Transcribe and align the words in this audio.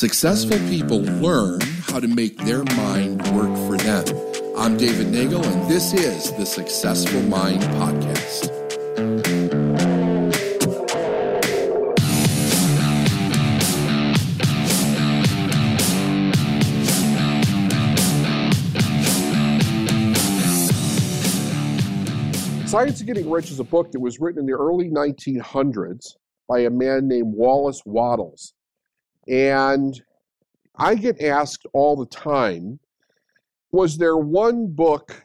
Successful 0.00 0.56
people 0.70 1.02
learn 1.02 1.60
how 1.60 2.00
to 2.00 2.08
make 2.08 2.34
their 2.38 2.64
mind 2.74 3.20
work 3.32 3.54
for 3.68 3.76
them. 3.76 4.06
I'm 4.56 4.78
David 4.78 5.08
Nagel, 5.08 5.44
and 5.44 5.70
this 5.70 5.92
is 5.92 6.32
the 6.38 6.46
Successful 6.46 7.20
Mind 7.20 7.60
Podcast. 7.60 8.48
Science 22.66 23.02
of 23.02 23.06
Getting 23.06 23.30
Rich 23.30 23.50
is 23.50 23.60
a 23.60 23.64
book 23.64 23.92
that 23.92 24.00
was 24.00 24.18
written 24.18 24.40
in 24.40 24.46
the 24.46 24.54
early 24.54 24.88
1900s 24.88 26.16
by 26.48 26.60
a 26.60 26.70
man 26.70 27.06
named 27.06 27.34
Wallace 27.34 27.82
Wattles. 27.84 28.54
And 29.28 30.00
I 30.76 30.94
get 30.94 31.22
asked 31.22 31.66
all 31.72 31.96
the 31.96 32.06
time 32.06 32.80
was 33.72 33.96
there 33.96 34.16
one 34.16 34.66
book 34.66 35.24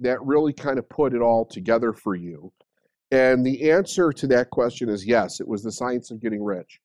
that 0.00 0.22
really 0.22 0.52
kind 0.52 0.78
of 0.78 0.88
put 0.88 1.14
it 1.14 1.20
all 1.20 1.44
together 1.44 1.92
for 1.92 2.14
you? 2.14 2.50
And 3.10 3.44
the 3.44 3.70
answer 3.70 4.12
to 4.12 4.26
that 4.28 4.48
question 4.50 4.88
is 4.88 5.06
yes, 5.06 5.40
it 5.40 5.46
was 5.46 5.62
The 5.62 5.72
Science 5.72 6.10
of 6.10 6.20
Getting 6.20 6.42
Rich. 6.42 6.80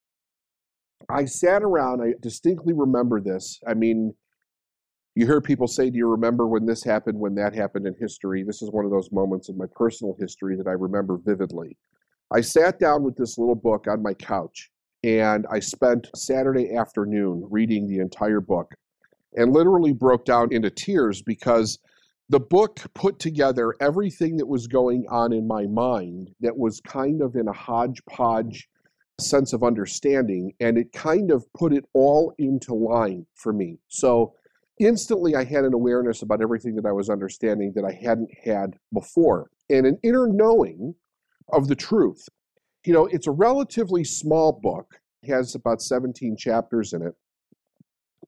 I 1.10 1.26
sat 1.26 1.64
around, 1.64 2.02
I 2.02 2.14
distinctly 2.22 2.74
remember 2.74 3.22
this. 3.22 3.60
I 3.66 3.74
mean, 3.74 4.14
you 5.16 5.26
hear 5.26 5.40
people 5.40 5.68
say, 5.68 5.90
Do 5.90 5.98
you 5.98 6.08
remember 6.08 6.48
when 6.48 6.66
this 6.66 6.84
happened, 6.84 7.18
when 7.18 7.36
that 7.36 7.56
happened 7.56 7.88
in 7.88 7.96
history? 8.00 8.44
This 8.44 8.62
is 8.62 8.72
one 8.72 8.86
of 8.86 8.92
those 8.92 9.12
moments 9.12 9.50
in 9.50 9.58
my 9.58 9.66
personal 9.74 10.16
history 10.20 10.58
that 10.58 10.68
I 10.68 10.74
remember 10.74 11.18
vividly. 11.18 11.78
I 12.32 12.42
sat 12.42 12.78
down 12.78 13.04
with 13.04 13.16
this 13.16 13.38
little 13.38 13.56
book 13.56 13.88
on 13.88 14.04
my 14.04 14.14
couch 14.14 14.70
and 15.08 15.46
I 15.50 15.62
spent 15.62 16.10
Saturday 16.18 16.76
afternoon 16.76 17.48
reading 17.50 17.88
the 17.88 18.00
entire 18.00 18.42
book 18.42 18.76
and 19.38 19.54
literally 19.54 19.94
broke 19.94 20.26
down 20.26 20.52
into 20.52 20.70
tears 20.70 21.22
because 21.22 21.80
the 22.28 22.42
book 22.42 22.82
put 22.94 23.18
together 23.18 23.74
everything 23.80 24.36
that 24.36 24.48
was 24.48 24.68
going 24.68 25.06
on 25.10 25.32
in 25.32 25.48
my 25.48 25.66
mind 25.66 26.32
that 26.42 26.58
was 26.58 26.82
kind 26.82 27.22
of 27.22 27.38
in 27.38 27.48
a 27.48 27.54
hodgepodge 27.54 28.68
sense 29.18 29.54
of 29.54 29.64
understanding 29.64 30.52
and 30.60 30.78
it 30.78 30.92
kind 30.92 31.32
of 31.32 31.46
put 31.54 31.72
it 31.72 31.86
all 31.94 32.34
into 32.38 32.74
line 32.74 33.26
for 33.34 33.54
me. 33.54 33.80
So 33.88 34.34
instantly 34.78 35.38
I 35.38 35.46
had 35.46 35.64
an 35.64 35.74
awareness 35.74 36.22
about 36.22 36.42
everything 36.42 36.76
that 36.76 36.86
I 36.86 36.92
was 36.92 37.10
understanding 37.10 37.72
that 37.76 37.86
I 37.86 37.94
hadn't 37.94 38.32
had 38.44 38.74
before, 38.94 39.50
and 39.70 39.86
an 39.86 40.00
inner 40.04 40.28
knowing 40.28 40.96
of 41.54 41.70
the 41.70 41.76
truth. 41.76 42.28
You 42.88 42.94
know, 42.94 43.08
it's 43.08 43.28
a 43.28 43.32
relatively 43.32 44.06
small 44.06 44.54
book, 44.54 44.98
it 45.22 45.30
has 45.30 45.56
about 45.56 45.82
17 45.82 46.38
chapters 46.38 46.94
in 46.94 47.02
it, 47.02 47.14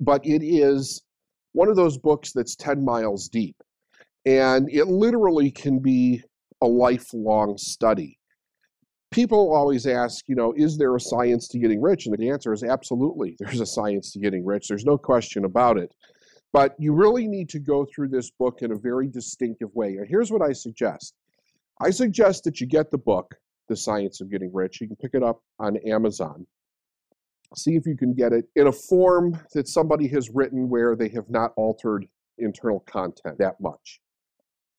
but 0.01 0.19
it 0.25 0.43
is 0.43 1.01
one 1.53 1.69
of 1.69 1.77
those 1.77 1.97
books 1.97 2.33
that's 2.33 2.57
10 2.57 2.83
miles 2.83 3.29
deep. 3.29 3.55
And 4.25 4.69
it 4.69 4.87
literally 4.87 5.49
can 5.49 5.79
be 5.79 6.21
a 6.61 6.67
lifelong 6.67 7.57
study. 7.57 8.19
People 9.11 9.55
always 9.55 9.87
ask, 9.87 10.25
you 10.27 10.35
know, 10.35 10.53
is 10.57 10.77
there 10.77 10.93
a 10.93 10.99
science 10.99 11.47
to 11.47 11.57
getting 11.57 11.81
rich? 11.81 12.05
And 12.05 12.17
the 12.17 12.29
answer 12.29 12.51
is 12.51 12.61
absolutely. 12.61 13.37
There's 13.39 13.61
a 13.61 13.65
science 13.65 14.11
to 14.11 14.19
getting 14.19 14.45
rich. 14.45 14.67
There's 14.67 14.83
no 14.83 14.97
question 14.97 15.45
about 15.45 15.77
it. 15.77 15.95
But 16.51 16.75
you 16.77 16.91
really 16.91 17.29
need 17.29 17.47
to 17.51 17.59
go 17.59 17.85
through 17.85 18.09
this 18.09 18.29
book 18.31 18.61
in 18.61 18.73
a 18.73 18.77
very 18.77 19.07
distinctive 19.07 19.73
way. 19.73 19.97
Here's 20.05 20.33
what 20.33 20.41
I 20.41 20.51
suggest 20.51 21.13
I 21.79 21.91
suggest 21.91 22.43
that 22.43 22.59
you 22.59 22.67
get 22.67 22.91
the 22.91 22.97
book, 22.97 23.35
The 23.69 23.77
Science 23.77 24.19
of 24.19 24.29
Getting 24.29 24.51
Rich. 24.53 24.81
You 24.81 24.87
can 24.87 24.95
pick 24.95 25.13
it 25.13 25.23
up 25.23 25.41
on 25.59 25.77
Amazon. 25.77 26.45
See 27.55 27.75
if 27.75 27.85
you 27.85 27.95
can 27.95 28.13
get 28.13 28.33
it 28.33 28.45
in 28.55 28.67
a 28.67 28.71
form 28.71 29.39
that 29.53 29.67
somebody 29.67 30.07
has 30.09 30.29
written 30.29 30.69
where 30.69 30.95
they 30.95 31.09
have 31.09 31.29
not 31.29 31.53
altered 31.55 32.07
internal 32.37 32.81
content 32.81 33.37
that 33.39 33.59
much. 33.61 33.99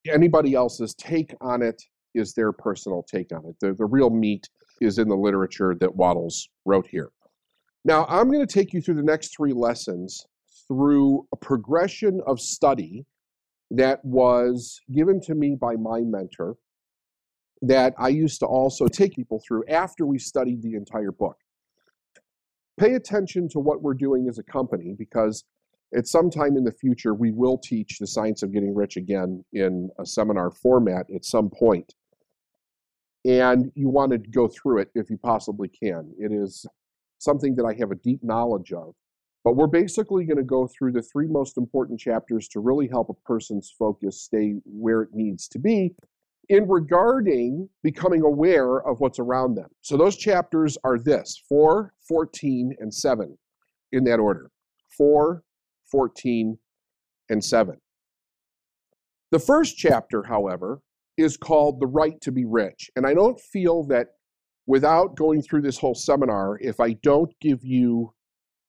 Anybody 0.06 0.54
else's 0.54 0.94
take 0.94 1.34
on 1.40 1.62
it 1.62 1.82
is 2.14 2.32
their 2.32 2.52
personal 2.52 3.02
take 3.02 3.32
on 3.32 3.44
it. 3.46 3.56
The, 3.60 3.74
the 3.74 3.86
real 3.86 4.10
meat 4.10 4.48
is 4.80 4.98
in 4.98 5.08
the 5.08 5.16
literature 5.16 5.76
that 5.80 5.94
Wattles 5.94 6.48
wrote 6.64 6.86
here. 6.86 7.10
Now, 7.84 8.06
I'm 8.08 8.30
going 8.30 8.46
to 8.46 8.52
take 8.52 8.72
you 8.72 8.80
through 8.80 8.96
the 8.96 9.02
next 9.02 9.34
three 9.36 9.52
lessons 9.52 10.26
through 10.68 11.26
a 11.32 11.36
progression 11.36 12.20
of 12.26 12.40
study 12.40 13.04
that 13.70 14.04
was 14.04 14.80
given 14.92 15.20
to 15.22 15.34
me 15.34 15.54
by 15.54 15.76
my 15.76 16.00
mentor 16.00 16.56
that 17.62 17.94
I 17.98 18.08
used 18.08 18.40
to 18.40 18.46
also 18.46 18.88
take 18.88 19.14
people 19.14 19.42
through 19.46 19.64
after 19.68 20.06
we 20.06 20.18
studied 20.18 20.62
the 20.62 20.74
entire 20.74 21.12
book. 21.12 21.36
Pay 22.78 22.94
attention 22.94 23.48
to 23.50 23.58
what 23.58 23.82
we're 23.82 23.94
doing 23.94 24.28
as 24.28 24.38
a 24.38 24.42
company 24.42 24.94
because 24.98 25.44
at 25.94 26.06
some 26.06 26.30
time 26.30 26.56
in 26.56 26.64
the 26.64 26.72
future 26.72 27.14
we 27.14 27.32
will 27.32 27.58
teach 27.58 27.98
the 27.98 28.06
science 28.06 28.42
of 28.42 28.52
getting 28.52 28.74
rich 28.74 28.96
again 28.96 29.44
in 29.52 29.90
a 29.98 30.06
seminar 30.06 30.50
format 30.50 31.06
at 31.14 31.24
some 31.24 31.50
point. 31.50 31.94
And 33.26 33.70
you 33.74 33.90
want 33.90 34.12
to 34.12 34.18
go 34.18 34.48
through 34.48 34.78
it 34.78 34.90
if 34.94 35.10
you 35.10 35.18
possibly 35.18 35.68
can. 35.68 36.14
It 36.18 36.32
is 36.32 36.64
something 37.18 37.54
that 37.56 37.64
I 37.64 37.74
have 37.74 37.90
a 37.90 37.96
deep 37.96 38.24
knowledge 38.24 38.72
of 38.72 38.94
but 39.44 39.56
we're 39.56 39.66
basically 39.66 40.24
going 40.24 40.36
to 40.36 40.42
go 40.42 40.66
through 40.66 40.92
the 40.92 41.02
three 41.02 41.26
most 41.26 41.56
important 41.56 41.98
chapters 41.98 42.46
to 42.48 42.60
really 42.60 42.88
help 42.88 43.08
a 43.08 43.14
person's 43.26 43.74
focus 43.78 44.20
stay 44.20 44.56
where 44.64 45.02
it 45.02 45.10
needs 45.14 45.48
to 45.48 45.58
be 45.58 45.94
in 46.50 46.68
regarding 46.68 47.68
becoming 47.84 48.22
aware 48.22 48.82
of 48.82 48.98
what's 48.98 49.20
around 49.20 49.54
them. 49.54 49.68
So 49.82 49.96
those 49.96 50.16
chapters 50.16 50.76
are 50.82 50.98
this 50.98 51.40
4, 51.48 51.94
14, 52.08 52.74
and 52.80 52.92
7 52.92 53.38
in 53.92 54.04
that 54.04 54.18
order 54.18 54.50
4, 54.98 55.44
14, 55.90 56.58
and 57.30 57.42
7. 57.42 57.76
The 59.30 59.38
first 59.38 59.78
chapter, 59.78 60.24
however, 60.24 60.80
is 61.16 61.36
called 61.36 61.78
The 61.78 61.86
Right 61.86 62.20
to 62.22 62.32
Be 62.32 62.44
Rich. 62.44 62.90
And 62.96 63.06
I 63.06 63.14
don't 63.14 63.40
feel 63.40 63.84
that 63.84 64.08
without 64.66 65.16
going 65.16 65.42
through 65.42 65.62
this 65.62 65.78
whole 65.78 65.94
seminar, 65.94 66.58
if 66.60 66.80
I 66.80 66.94
don't 66.94 67.32
give 67.40 67.64
you 67.64 68.12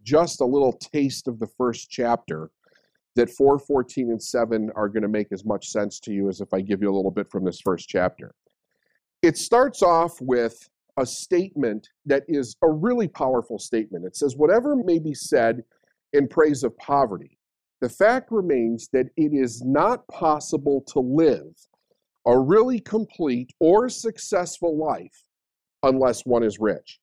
just 0.03 0.39
a 0.39 0.45
little 0.45 0.73
taste 0.73 1.27
of 1.27 1.39
the 1.39 1.49
first 1.57 1.89
chapter, 1.89 2.51
that 3.15 3.29
4, 3.29 3.59
14, 3.59 4.09
and 4.09 4.21
7 4.21 4.71
are 4.75 4.87
going 4.87 5.03
to 5.03 5.09
make 5.09 5.31
as 5.31 5.45
much 5.45 5.67
sense 5.67 5.99
to 6.01 6.11
you 6.11 6.29
as 6.29 6.41
if 6.41 6.53
I 6.53 6.61
give 6.61 6.81
you 6.81 6.89
a 6.89 6.95
little 6.95 7.11
bit 7.11 7.29
from 7.29 7.43
this 7.43 7.59
first 7.61 7.89
chapter. 7.89 8.33
It 9.21 9.37
starts 9.37 9.83
off 9.83 10.19
with 10.21 10.69
a 10.97 11.05
statement 11.05 11.89
that 12.05 12.23
is 12.27 12.55
a 12.63 12.69
really 12.69 13.07
powerful 13.07 13.59
statement. 13.59 14.05
It 14.05 14.15
says, 14.15 14.35
Whatever 14.35 14.75
may 14.75 14.99
be 14.99 15.13
said 15.13 15.63
in 16.13 16.27
praise 16.27 16.63
of 16.63 16.77
poverty, 16.77 17.37
the 17.81 17.89
fact 17.89 18.31
remains 18.31 18.89
that 18.93 19.07
it 19.17 19.31
is 19.33 19.61
not 19.65 20.07
possible 20.07 20.83
to 20.87 20.99
live 20.99 21.53
a 22.27 22.37
really 22.37 22.79
complete 22.79 23.51
or 23.59 23.89
successful 23.89 24.77
life 24.77 25.25
unless 25.83 26.21
one 26.25 26.43
is 26.43 26.59
rich. 26.59 26.99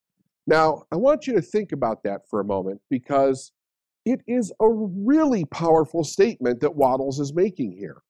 Now, 0.47 0.85
I 0.93 0.97
want 0.97 1.27
you 1.27 1.35
to 1.35 1.43
think 1.43 1.73
about 1.73 2.03
that 2.05 2.23
for 2.31 2.41
a 2.41 2.45
moment 2.45 2.81
because 2.89 3.53
it 4.09 4.23
is 4.27 4.51
a 4.61 4.69
really 4.69 5.45
powerful 5.45 6.03
statement 6.03 6.61
that 6.61 6.75
Wattles 6.75 7.21
is 7.21 7.35
making 7.35 7.73
here. 7.73 8.01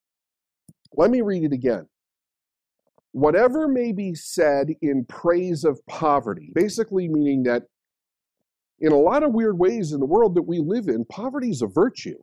Let 0.94 1.10
me 1.10 1.22
read 1.22 1.42
it 1.42 1.52
again. 1.52 1.88
Whatever 3.10 3.66
may 3.66 3.90
be 3.90 4.14
said 4.14 4.68
in 4.80 5.04
praise 5.06 5.64
of 5.64 5.84
poverty, 5.86 6.52
basically 6.54 7.08
meaning 7.08 7.42
that 7.44 7.64
in 8.78 8.92
a 8.92 8.96
lot 8.96 9.24
of 9.24 9.32
weird 9.32 9.58
ways 9.58 9.92
in 9.92 9.98
the 9.98 10.06
world 10.06 10.36
that 10.36 10.42
we 10.42 10.60
live 10.60 10.86
in, 10.86 11.04
poverty 11.06 11.50
is 11.50 11.62
a 11.62 11.66
virtue. 11.66 12.18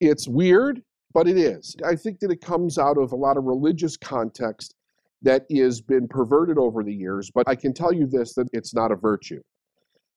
It's 0.00 0.28
weird, 0.28 0.82
but 1.12 1.26
it 1.26 1.36
is. 1.36 1.74
I 1.84 1.96
think 1.96 2.20
that 2.20 2.30
it 2.30 2.40
comes 2.40 2.78
out 2.78 2.96
of 2.96 3.10
a 3.10 3.16
lot 3.16 3.36
of 3.36 3.44
religious 3.44 3.96
context 3.96 4.76
that 5.22 5.46
has 5.52 5.80
been 5.80 6.06
perverted 6.06 6.58
over 6.58 6.84
the 6.84 6.94
years, 6.94 7.28
but 7.34 7.48
I 7.48 7.56
can 7.56 7.72
tell 7.72 7.92
you 7.92 8.06
this 8.06 8.34
that 8.34 8.48
it's 8.52 8.72
not 8.72 8.92
a 8.92 8.96
virtue. 8.96 9.42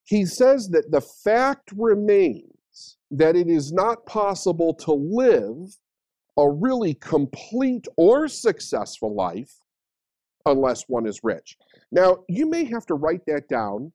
He 0.06 0.26
says 0.26 0.70
that 0.70 0.92
the 0.92 1.02
fact 1.02 1.72
remains 1.76 2.98
that 3.12 3.36
it 3.36 3.48
is 3.48 3.72
not 3.72 4.06
possible 4.06 4.74
to 4.76 4.94
live 4.94 5.78
a 6.38 6.50
really 6.50 6.94
complete 6.96 7.88
or 7.98 8.28
successful 8.28 9.16
life 9.16 9.54
unless 10.46 10.84
one 10.88 11.08
is 11.08 11.22
rich. 11.24 11.58
Now, 11.92 12.18
you 12.28 12.48
may 12.50 12.66
have 12.66 12.86
to 12.88 12.94
write 12.94 13.26
that 13.28 13.48
down 13.50 13.92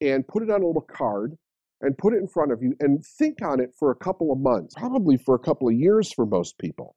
and 0.00 0.26
put 0.26 0.42
it 0.42 0.50
on 0.50 0.62
a 0.62 0.66
little 0.66 0.86
card 0.90 1.36
and 1.80 1.96
put 1.98 2.14
it 2.14 2.18
in 2.18 2.28
front 2.28 2.52
of 2.52 2.62
you 2.62 2.74
and 2.80 3.04
think 3.18 3.42
on 3.42 3.60
it 3.60 3.72
for 3.78 3.90
a 3.90 3.96
couple 3.96 4.32
of 4.32 4.38
months, 4.38 4.74
probably 4.76 5.16
for 5.16 5.34
a 5.34 5.38
couple 5.38 5.68
of 5.68 5.74
years 5.74 6.12
for 6.12 6.26
most 6.26 6.58
people 6.58 6.96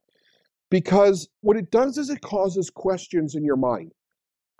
because 0.75 1.29
what 1.41 1.57
it 1.57 1.71
does 1.71 1.97
is 1.97 2.09
it 2.09 2.21
causes 2.21 2.69
questions 2.69 3.35
in 3.35 3.43
your 3.43 3.55
mind. 3.55 3.91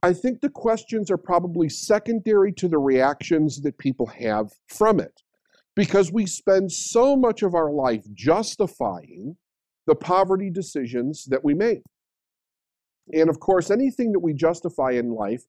I 0.04 0.14
think 0.14 0.42
the 0.42 0.50
questions 0.50 1.10
are 1.10 1.18
probably 1.18 1.70
secondary 1.70 2.52
to 2.54 2.68
the 2.68 2.78
reactions 2.78 3.62
that 3.62 3.78
people 3.78 4.06
have 4.08 4.52
from 4.68 5.00
it 5.00 5.22
because 5.76 6.12
we 6.12 6.26
spend 6.26 6.72
so 6.72 7.16
much 7.16 7.42
of 7.42 7.56
our 7.56 7.72
life 7.72 8.06
justifying 8.14 9.36
the 9.88 9.96
poverty 9.96 10.50
decisions 10.50 11.26
that 11.30 11.44
we 11.44 11.54
make. 11.54 11.82
And 13.14 13.30
of 13.30 13.40
course, 13.40 13.72
anything 13.72 14.12
that 14.14 14.20
we 14.20 14.34
justify 14.34 14.92
in 14.92 15.12
life 15.12 15.44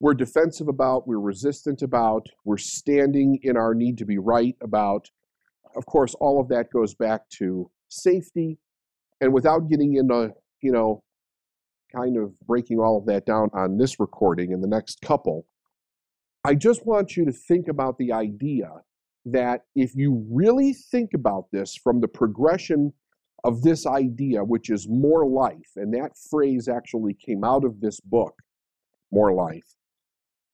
we're 0.00 0.14
defensive 0.14 0.68
about, 0.68 1.06
we're 1.06 1.20
resistant 1.20 1.82
about, 1.82 2.26
we're 2.44 2.56
standing 2.56 3.38
in 3.42 3.56
our 3.56 3.74
need 3.74 3.98
to 3.98 4.06
be 4.06 4.16
right 4.16 4.56
about. 4.62 5.10
Of 5.76 5.84
course, 5.84 6.14
all 6.14 6.40
of 6.40 6.48
that 6.48 6.70
goes 6.72 6.94
back 6.94 7.28
to 7.38 7.70
safety. 7.90 8.58
And 9.20 9.34
without 9.34 9.68
getting 9.68 9.94
into, 9.96 10.32
you 10.62 10.72
know, 10.72 11.02
kind 11.94 12.16
of 12.16 12.38
breaking 12.40 12.78
all 12.78 12.96
of 12.96 13.06
that 13.06 13.26
down 13.26 13.50
on 13.52 13.78
this 13.78 13.98
recording 14.00 14.52
and 14.52 14.62
the 14.62 14.68
next 14.68 15.00
couple, 15.02 15.46
I 16.44 16.54
just 16.54 16.86
want 16.86 17.16
you 17.16 17.24
to 17.24 17.32
think 17.32 17.68
about 17.68 17.98
the 17.98 18.12
idea 18.12 18.70
that 19.26 19.64
if 19.74 19.94
you 19.94 20.26
really 20.30 20.72
think 20.72 21.10
about 21.14 21.46
this 21.52 21.76
from 21.76 22.00
the 22.00 22.08
progression 22.08 22.92
of 23.44 23.62
this 23.62 23.86
idea, 23.86 24.44
which 24.44 24.70
is 24.70 24.88
more 24.88 25.26
life, 25.26 25.70
and 25.76 25.92
that 25.94 26.12
phrase 26.30 26.68
actually 26.68 27.14
came 27.14 27.44
out 27.44 27.64
of 27.64 27.80
this 27.80 28.00
book, 28.00 28.34
More 29.12 29.32
Life, 29.32 29.76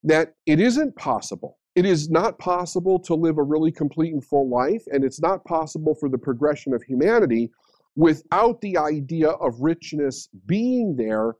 that 0.03 0.33
it 0.45 0.59
isn't 0.59 0.95
possible. 0.95 1.57
It 1.75 1.85
is 1.85 2.09
not 2.09 2.39
possible 2.39 2.99
to 2.99 3.13
live 3.13 3.37
a 3.37 3.43
really 3.43 3.71
complete 3.71 4.13
and 4.13 4.23
full 4.23 4.49
life, 4.49 4.83
and 4.91 5.03
it's 5.03 5.21
not 5.21 5.45
possible 5.45 5.95
for 5.95 6.09
the 6.09 6.17
progression 6.17 6.73
of 6.73 6.81
humanity 6.83 7.51
without 7.97 8.61
the 8.61 8.77
idea 8.77 9.29
of 9.29 9.59
richness 9.59 10.29
being 10.45 10.95
there 10.95 11.33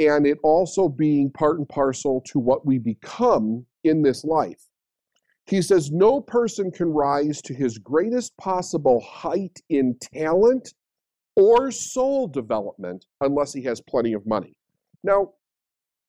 and 0.00 0.26
it 0.26 0.38
also 0.42 0.88
being 0.88 1.30
part 1.30 1.58
and 1.58 1.68
parcel 1.68 2.20
to 2.26 2.38
what 2.38 2.66
we 2.66 2.78
become 2.78 3.64
in 3.84 4.02
this 4.02 4.24
life. 4.24 4.60
He 5.46 5.62
says, 5.62 5.90
No 5.90 6.20
person 6.20 6.70
can 6.72 6.88
rise 6.88 7.40
to 7.42 7.54
his 7.54 7.78
greatest 7.78 8.36
possible 8.38 9.00
height 9.00 9.60
in 9.70 9.96
talent 10.00 10.74
or 11.36 11.70
soul 11.70 12.26
development 12.26 13.06
unless 13.20 13.52
he 13.52 13.62
has 13.62 13.80
plenty 13.80 14.12
of 14.12 14.26
money. 14.26 14.56
Now, 15.04 15.30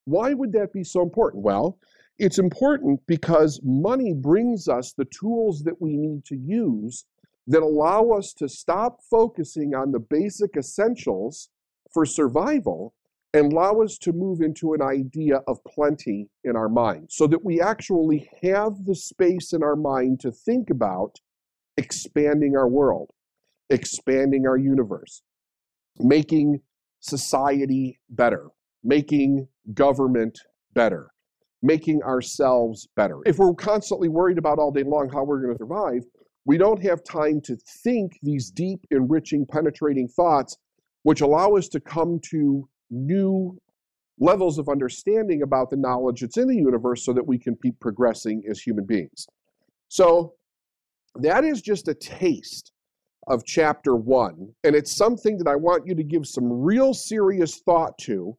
why 0.04 0.34
would 0.34 0.52
that 0.52 0.72
be 0.72 0.82
so 0.82 1.02
important? 1.02 1.44
Well, 1.44 1.78
it's 2.18 2.38
important 2.38 3.00
because 3.06 3.60
money 3.62 4.14
brings 4.14 4.66
us 4.66 4.94
the 4.96 5.06
tools 5.06 5.62
that 5.62 5.80
we 5.80 5.96
need 5.96 6.24
to 6.26 6.36
use 6.36 7.04
that 7.46 7.62
allow 7.62 8.10
us 8.10 8.32
to 8.38 8.48
stop 8.48 9.00
focusing 9.10 9.74
on 9.74 9.92
the 9.92 9.98
basic 9.98 10.56
essentials 10.56 11.48
for 11.92 12.04
survival 12.04 12.94
and 13.34 13.52
allow 13.52 13.80
us 13.80 13.96
to 13.98 14.12
move 14.12 14.40
into 14.40 14.74
an 14.74 14.82
idea 14.82 15.40
of 15.46 15.58
plenty 15.64 16.28
in 16.44 16.54
our 16.54 16.68
mind 16.68 17.08
so 17.10 17.26
that 17.26 17.44
we 17.44 17.60
actually 17.60 18.28
have 18.42 18.84
the 18.84 18.94
space 18.94 19.52
in 19.52 19.62
our 19.62 19.76
mind 19.76 20.20
to 20.20 20.30
think 20.30 20.68
about 20.70 21.16
expanding 21.76 22.54
our 22.56 22.68
world, 22.68 23.10
expanding 23.70 24.46
our 24.46 24.58
universe, 24.58 25.22
making 25.98 26.60
society 27.00 27.98
better, 28.10 28.48
making 28.84 29.48
government 29.72 30.38
better, 30.74 31.10
making 31.62 32.02
ourselves 32.02 32.86
better. 32.96 33.18
If 33.24 33.38
we're 33.38 33.54
constantly 33.54 34.08
worried 34.08 34.38
about 34.38 34.58
all 34.58 34.70
day 34.70 34.82
long 34.84 35.08
how 35.10 35.24
we're 35.24 35.40
going 35.40 35.54
to 35.54 35.58
survive, 35.58 36.02
we 36.44 36.58
don't 36.58 36.82
have 36.82 37.04
time 37.04 37.40
to 37.42 37.56
think 37.82 38.18
these 38.22 38.50
deep, 38.50 38.80
enriching, 38.90 39.46
penetrating 39.46 40.08
thoughts, 40.08 40.56
which 41.02 41.20
allow 41.20 41.54
us 41.54 41.68
to 41.68 41.80
come 41.80 42.20
to 42.30 42.68
new 42.90 43.56
levels 44.18 44.58
of 44.58 44.68
understanding 44.68 45.42
about 45.42 45.70
the 45.70 45.76
knowledge 45.76 46.20
that's 46.20 46.36
in 46.36 46.48
the 46.48 46.56
universe 46.56 47.04
so 47.04 47.12
that 47.12 47.26
we 47.26 47.38
can 47.38 47.56
keep 47.62 47.78
progressing 47.80 48.42
as 48.48 48.60
human 48.60 48.84
beings. 48.84 49.26
So, 49.88 50.34
that 51.16 51.44
is 51.44 51.60
just 51.60 51.88
a 51.88 51.94
taste 51.94 52.72
of 53.28 53.44
chapter 53.44 53.94
one. 53.96 54.48
And 54.64 54.74
it's 54.74 54.96
something 54.96 55.38
that 55.38 55.46
I 55.46 55.56
want 55.56 55.86
you 55.86 55.94
to 55.94 56.02
give 56.02 56.26
some 56.26 56.50
real 56.50 56.94
serious 56.94 57.60
thought 57.60 57.96
to 58.02 58.36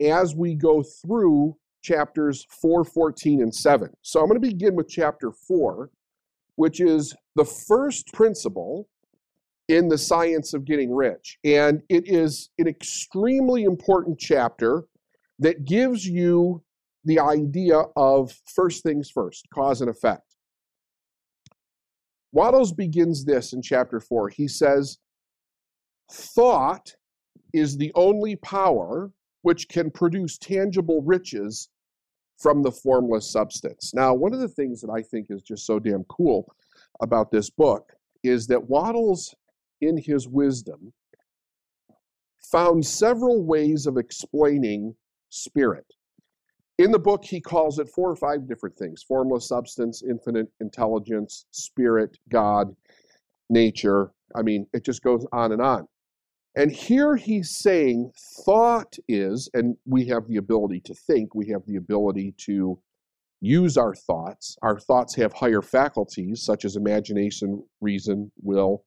as 0.00 0.34
we 0.34 0.54
go 0.54 0.82
through 0.82 1.56
chapters 1.82 2.46
4, 2.50 2.84
14, 2.84 3.42
and 3.42 3.54
7. 3.54 3.90
So 4.02 4.20
I'm 4.20 4.28
going 4.28 4.40
to 4.40 4.46
begin 4.46 4.74
with 4.74 4.88
chapter 4.88 5.30
4, 5.30 5.90
which 6.58 6.80
is 6.80 7.14
the 7.36 7.44
first 7.44 8.12
principle 8.12 8.88
in 9.68 9.86
the 9.86 9.96
science 9.96 10.54
of 10.54 10.64
getting 10.64 10.92
rich. 10.92 11.38
And 11.44 11.82
it 11.88 12.08
is 12.08 12.50
an 12.58 12.66
extremely 12.66 13.62
important 13.62 14.18
chapter 14.18 14.82
that 15.38 15.64
gives 15.64 16.04
you 16.04 16.64
the 17.04 17.20
idea 17.20 17.82
of 17.94 18.36
first 18.52 18.82
things 18.82 19.08
first, 19.08 19.46
cause 19.54 19.82
and 19.82 19.88
effect. 19.88 20.34
Wattles 22.32 22.72
begins 22.72 23.24
this 23.24 23.52
in 23.52 23.62
chapter 23.62 24.00
4. 24.00 24.28
He 24.30 24.48
says, 24.48 24.98
Thought 26.10 26.90
is 27.52 27.76
the 27.76 27.92
only 27.94 28.34
power 28.34 29.12
which 29.42 29.68
can 29.68 29.92
produce 29.92 30.36
tangible 30.38 31.02
riches 31.02 31.68
from 32.38 32.62
the 32.62 32.70
formless 32.70 33.30
substance. 33.30 33.92
Now, 33.94 34.14
one 34.14 34.32
of 34.32 34.40
the 34.40 34.48
things 34.48 34.80
that 34.80 34.90
I 34.90 35.02
think 35.02 35.26
is 35.30 35.42
just 35.42 35.66
so 35.66 35.78
damn 35.78 36.04
cool 36.04 36.52
about 37.00 37.30
this 37.30 37.50
book 37.50 37.92
is 38.22 38.46
that 38.46 38.68
Wattles 38.68 39.34
in 39.80 39.96
his 39.96 40.28
wisdom, 40.28 40.92
found 42.50 42.84
several 42.84 43.44
ways 43.44 43.86
of 43.86 43.96
explaining 43.96 44.94
spirit. 45.30 45.86
In 46.78 46.92
the 46.92 46.98
book, 46.98 47.24
he 47.24 47.40
calls 47.40 47.78
it 47.78 47.88
four 47.88 48.10
or 48.10 48.16
five 48.16 48.48
different 48.48 48.76
things 48.76 49.02
formless 49.02 49.48
substance, 49.48 50.02
infinite 50.08 50.46
intelligence, 50.60 51.46
spirit, 51.50 52.18
God, 52.28 52.74
nature. 53.50 54.12
I 54.34 54.42
mean, 54.42 54.66
it 54.72 54.84
just 54.84 55.02
goes 55.02 55.26
on 55.32 55.52
and 55.52 55.60
on. 55.60 55.88
And 56.58 56.72
here 56.72 57.14
he's 57.14 57.50
saying 57.50 58.10
thought 58.44 58.96
is, 59.06 59.48
and 59.54 59.76
we 59.86 60.06
have 60.06 60.26
the 60.26 60.38
ability 60.38 60.80
to 60.86 60.94
think, 60.94 61.32
we 61.32 61.46
have 61.50 61.64
the 61.66 61.76
ability 61.76 62.34
to 62.38 62.80
use 63.40 63.76
our 63.76 63.94
thoughts. 63.94 64.58
Our 64.62 64.80
thoughts 64.80 65.14
have 65.14 65.32
higher 65.32 65.62
faculties, 65.62 66.42
such 66.42 66.64
as 66.64 66.74
imagination, 66.74 67.62
reason, 67.80 68.32
will, 68.42 68.82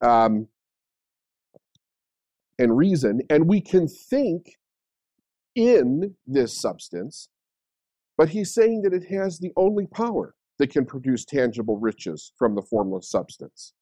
um, 0.00 0.46
and 2.60 2.76
reason, 2.76 3.22
and 3.28 3.48
we 3.48 3.60
can 3.60 3.88
think 3.88 4.56
in 5.56 6.14
this 6.24 6.56
substance, 6.56 7.30
but 8.16 8.28
he's 8.28 8.54
saying 8.54 8.82
that 8.82 8.94
it 8.94 9.06
has 9.10 9.40
the 9.40 9.50
only 9.56 9.88
power 9.88 10.36
that 10.60 10.70
can 10.70 10.86
produce 10.86 11.24
tangible 11.24 11.78
riches 11.78 12.32
from 12.38 12.54
the 12.54 12.62
formless 12.62 13.10
substance. 13.10 13.72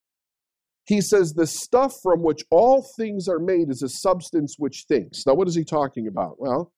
He 0.91 1.01
says 1.01 1.33
the 1.33 1.47
stuff 1.47 2.01
from 2.03 2.21
which 2.21 2.43
all 2.51 2.83
things 2.83 3.29
are 3.29 3.39
made 3.39 3.71
is 3.71 3.81
a 3.85 3.89
substance 3.89 4.57
which 4.59 4.87
thinks. 4.89 5.25
Now, 5.25 5.35
what 5.35 5.47
is 5.47 5.55
he 5.55 5.63
talking 5.63 6.09
about? 6.09 6.41
Well, 6.41 6.73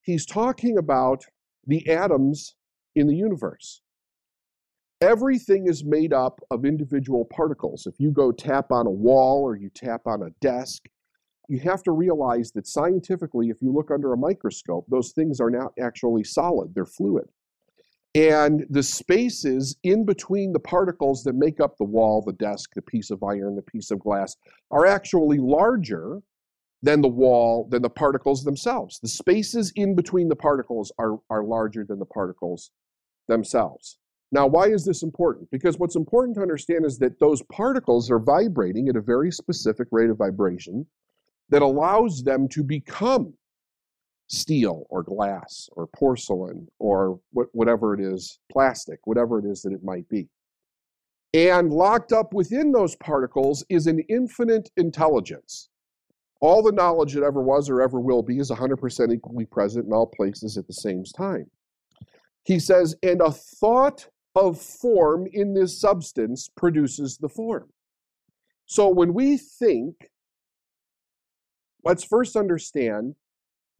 he's 0.00 0.24
talking 0.24 0.78
about 0.78 1.26
the 1.66 1.86
atoms 1.86 2.54
in 2.94 3.08
the 3.08 3.14
universe. 3.14 3.82
Everything 5.02 5.66
is 5.66 5.84
made 5.84 6.14
up 6.14 6.40
of 6.50 6.64
individual 6.64 7.26
particles. 7.26 7.86
If 7.86 7.96
you 7.98 8.10
go 8.10 8.32
tap 8.32 8.72
on 8.72 8.86
a 8.86 8.90
wall 8.90 9.42
or 9.42 9.54
you 9.54 9.68
tap 9.68 10.06
on 10.06 10.22
a 10.22 10.30
desk, 10.40 10.86
you 11.46 11.60
have 11.60 11.82
to 11.82 11.92
realize 11.92 12.52
that 12.52 12.66
scientifically, 12.66 13.50
if 13.50 13.60
you 13.60 13.70
look 13.70 13.90
under 13.90 14.14
a 14.14 14.16
microscope, 14.16 14.86
those 14.88 15.12
things 15.12 15.40
are 15.40 15.50
not 15.50 15.72
actually 15.78 16.24
solid, 16.24 16.74
they're 16.74 16.86
fluid. 16.86 17.28
And 18.14 18.66
the 18.68 18.82
spaces 18.82 19.76
in 19.84 20.04
between 20.04 20.52
the 20.52 20.60
particles 20.60 21.22
that 21.24 21.34
make 21.34 21.60
up 21.60 21.78
the 21.78 21.84
wall, 21.84 22.22
the 22.22 22.34
desk, 22.34 22.70
the 22.74 22.82
piece 22.82 23.10
of 23.10 23.22
iron, 23.22 23.56
the 23.56 23.62
piece 23.62 23.90
of 23.90 24.00
glass, 24.00 24.36
are 24.70 24.86
actually 24.86 25.38
larger 25.38 26.20
than 26.82 27.00
the 27.00 27.08
wall, 27.08 27.68
than 27.70 27.80
the 27.80 27.88
particles 27.88 28.44
themselves. 28.44 28.98
The 29.00 29.08
spaces 29.08 29.72
in 29.76 29.94
between 29.94 30.28
the 30.28 30.36
particles 30.36 30.92
are, 30.98 31.18
are 31.30 31.44
larger 31.44 31.84
than 31.84 31.98
the 31.98 32.04
particles 32.04 32.70
themselves. 33.28 33.98
Now, 34.30 34.46
why 34.46 34.66
is 34.66 34.84
this 34.84 35.02
important? 35.02 35.50
Because 35.50 35.78
what's 35.78 35.96
important 35.96 36.34
to 36.36 36.42
understand 36.42 36.84
is 36.84 36.98
that 36.98 37.20
those 37.20 37.42
particles 37.52 38.10
are 38.10 38.18
vibrating 38.18 38.88
at 38.88 38.96
a 38.96 39.00
very 39.00 39.30
specific 39.30 39.88
rate 39.90 40.10
of 40.10 40.18
vibration 40.18 40.86
that 41.50 41.62
allows 41.62 42.22
them 42.22 42.48
to 42.48 42.62
become 42.62 43.34
steel 44.28 44.86
or 44.88 45.02
glass 45.02 45.68
or 45.72 45.86
porcelain 45.88 46.66
or 46.78 47.20
whatever 47.32 47.94
it 47.94 48.00
is, 48.00 48.38
plastic, 48.50 48.98
whatever 49.04 49.38
it 49.38 49.44
is 49.44 49.62
that 49.62 49.72
it 49.72 49.84
might 49.84 50.08
be. 50.08 50.28
And 51.34 51.72
locked 51.72 52.12
up 52.12 52.34
within 52.34 52.72
those 52.72 52.96
particles 52.96 53.64
is 53.68 53.86
an 53.86 54.00
infinite 54.08 54.70
intelligence. 54.76 55.68
All 56.40 56.62
the 56.62 56.72
knowledge 56.72 57.14
that 57.14 57.22
ever 57.22 57.40
was 57.40 57.70
or 57.70 57.80
ever 57.80 58.00
will 58.00 58.22
be 58.22 58.38
is 58.38 58.50
100% 58.50 59.14
equally 59.14 59.46
present 59.46 59.86
in 59.86 59.92
all 59.92 60.06
places 60.06 60.58
at 60.58 60.66
the 60.66 60.72
same 60.72 61.04
time. 61.04 61.46
He 62.44 62.58
says, 62.58 62.96
and 63.02 63.20
a 63.20 63.30
thought 63.30 64.08
of 64.34 64.60
form 64.60 65.26
in 65.32 65.54
this 65.54 65.80
substance 65.80 66.50
produces 66.56 67.16
the 67.16 67.28
form. 67.28 67.68
So 68.66 68.88
when 68.88 69.14
we 69.14 69.36
think, 69.36 69.94
let's 71.84 72.04
first 72.04 72.36
understand 72.36 73.14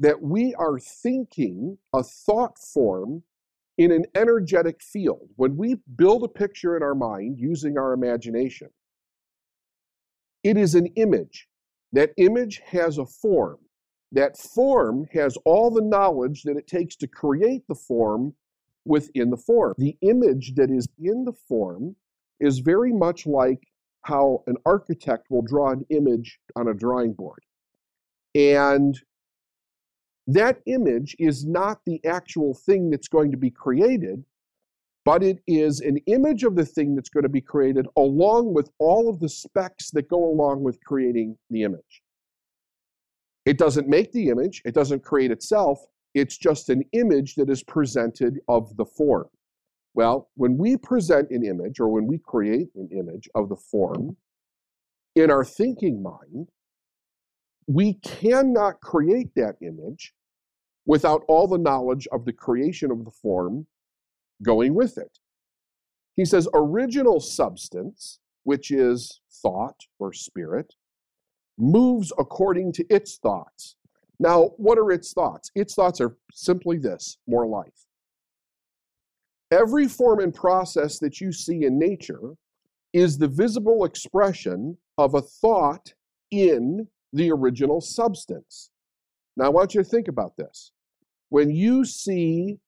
that 0.03 0.21
we 0.21 0.55
are 0.57 0.79
thinking 0.79 1.79
a 1.93 2.03
thought 2.03 2.59
form 2.59 3.23
in 3.79 3.91
an 3.93 4.05
energetic 4.15 4.83
field. 4.83 5.29
When 5.37 5.57
we 5.57 5.77
build 5.97 6.25
a 6.25 6.29
picture 6.29 6.77
in 6.77 6.83
our 6.83 6.95
mind 6.95 7.39
using 7.39 7.79
our 7.79 7.93
imagination, 7.95 8.69
it 10.45 10.57
is 10.57 10.75
an 10.75 10.87
image. 10.97 11.49
That 11.93 12.11
image 12.17 12.61
has 12.67 12.99
a 12.99 13.07
form. 13.07 13.59
that 14.13 14.37
form 14.37 15.07
has 15.13 15.37
all 15.45 15.71
the 15.71 15.83
knowledge 15.83 16.43
that 16.45 16.57
it 16.57 16.67
takes 16.67 16.97
to 16.97 17.07
create 17.07 17.63
the 17.67 17.75
form 17.75 18.35
within 18.85 19.31
the 19.31 19.37
form. 19.37 19.75
The 19.79 19.97
image 20.03 20.55
that 20.57 20.71
is 20.71 20.87
in 20.99 21.25
the 21.25 21.33
form 21.49 21.97
is 22.39 22.59
very 22.59 22.93
much 22.93 23.27
like 23.27 23.61
how 24.03 24.43
an 24.47 24.57
architect 24.67 25.31
will 25.31 25.43
draw 25.43 25.71
an 25.71 25.87
image 25.91 26.39
on 26.57 26.69
a 26.69 26.75
drawing 26.75 27.15
board. 27.15 27.43
And 28.35 29.01
that 30.27 30.61
image 30.67 31.17
is 31.19 31.45
not 31.45 31.81
the 31.85 32.01
actual 32.05 32.55
thing 32.55 32.91
that's 32.91 33.09
going 33.09 33.31
to 33.33 33.37
be 33.37 33.51
created, 33.51 34.25
but 35.05 35.23
it 35.23 35.39
is 35.47 35.81
an 35.81 35.99
image 36.07 36.45
of 36.45 36.55
the 36.55 36.65
thing 36.65 36.95
that's 36.95 37.09
going 37.09 37.25
to 37.25 37.29
be 37.29 37.41
created 37.41 37.87
along 37.97 38.55
with 38.55 38.71
all 38.79 39.09
of 39.09 39.19
the 39.19 39.29
specs 39.29 39.91
that 39.91 40.09
go 40.09 40.25
along 40.25 40.63
with 40.63 40.79
creating 40.85 41.37
the 41.51 41.65
image. 41.65 42.03
It 43.45 43.59
doesn't 43.59 43.89
make 43.89 44.13
the 44.13 44.29
image, 44.29 44.63
it 44.65 44.75
doesn't 44.75 45.03
create 45.03 45.33
itself, 45.33 45.81
it's 46.15 46.39
just 46.39 46.69
an 46.69 46.85
image 46.93 47.35
that 47.35 47.51
is 47.51 47.65
presented 47.65 48.39
of 48.49 48.77
the 48.77 48.85
form. 48.85 49.27
Well, 49.95 50.31
when 50.37 50.57
we 50.57 50.77
present 50.77 51.31
an 51.31 51.45
image 51.45 51.81
or 51.81 51.89
when 51.89 52.07
we 52.07 52.19
create 52.19 52.69
an 52.77 52.89
image 52.93 53.29
of 53.35 53.49
the 53.49 53.57
form 53.57 54.17
in 55.17 55.31
our 55.31 55.45
thinking 55.45 56.03
mind, 56.03 56.49
we 57.67 57.95
cannot 57.95 58.81
create 58.81 59.35
that 59.37 59.57
image 59.63 60.13
without 60.87 61.23
all 61.29 61.47
the 61.47 61.59
knowledge 61.59 62.09
of 62.13 62.25
the 62.25 62.33
creation 62.33 62.91
of 62.91 63.05
the 63.05 63.11
form 63.11 63.67
going 64.43 64.75
with 64.75 64.99
it. 64.99 65.19
He 66.17 66.25
says, 66.25 66.49
original 66.55 67.21
substance, 67.21 68.19
which 68.45 68.71
is 68.71 69.21
thought 69.43 69.77
or 69.99 70.13
spirit, 70.13 70.75
moves 71.59 72.13
according 72.19 72.73
to 72.73 72.85
its 72.91 73.19
thoughts. 73.19 73.77
Now, 74.19 74.51
what 74.57 74.79
are 74.79 74.91
its 74.91 75.13
thoughts? 75.13 75.51
Its 75.55 75.75
thoughts 75.75 76.01
are 76.01 76.17
simply 76.33 76.79
this 76.79 77.19
more 77.27 77.47
life. 77.47 77.87
Every 79.51 79.87
form 79.87 80.21
and 80.21 80.35
process 80.35 80.99
that 80.99 81.21
you 81.21 81.33
see 81.33 81.65
in 81.65 81.79
nature 81.79 82.35
is 82.93 83.17
the 83.17 83.29
visible 83.29 83.85
expression 83.85 84.77
of 84.99 85.15
a 85.15 85.23
thought 85.23 85.93
in 86.31 86.87
the 87.13 87.31
original 87.31 87.81
substance. 87.81 88.71
Now, 89.37 89.47
I 89.47 89.49
want 89.49 89.75
you 89.75 89.83
to 89.83 89.89
think 89.89 90.09
about 90.09 90.37
this. 90.37 90.73
When 91.29 91.51
you 91.51 91.85
see 91.85 92.59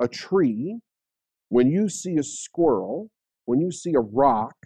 a 0.00 0.08
tree, 0.08 0.80
when 1.48 1.70
you 1.70 1.88
see 1.88 2.16
a 2.16 2.22
squirrel, 2.22 3.10
when 3.44 3.60
you 3.60 3.70
see 3.70 3.94
a 3.94 4.00
rock, 4.00 4.56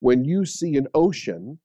when 0.00 0.24
you 0.24 0.44
see 0.44 0.76
an 0.76 0.88
ocean, 0.94 1.58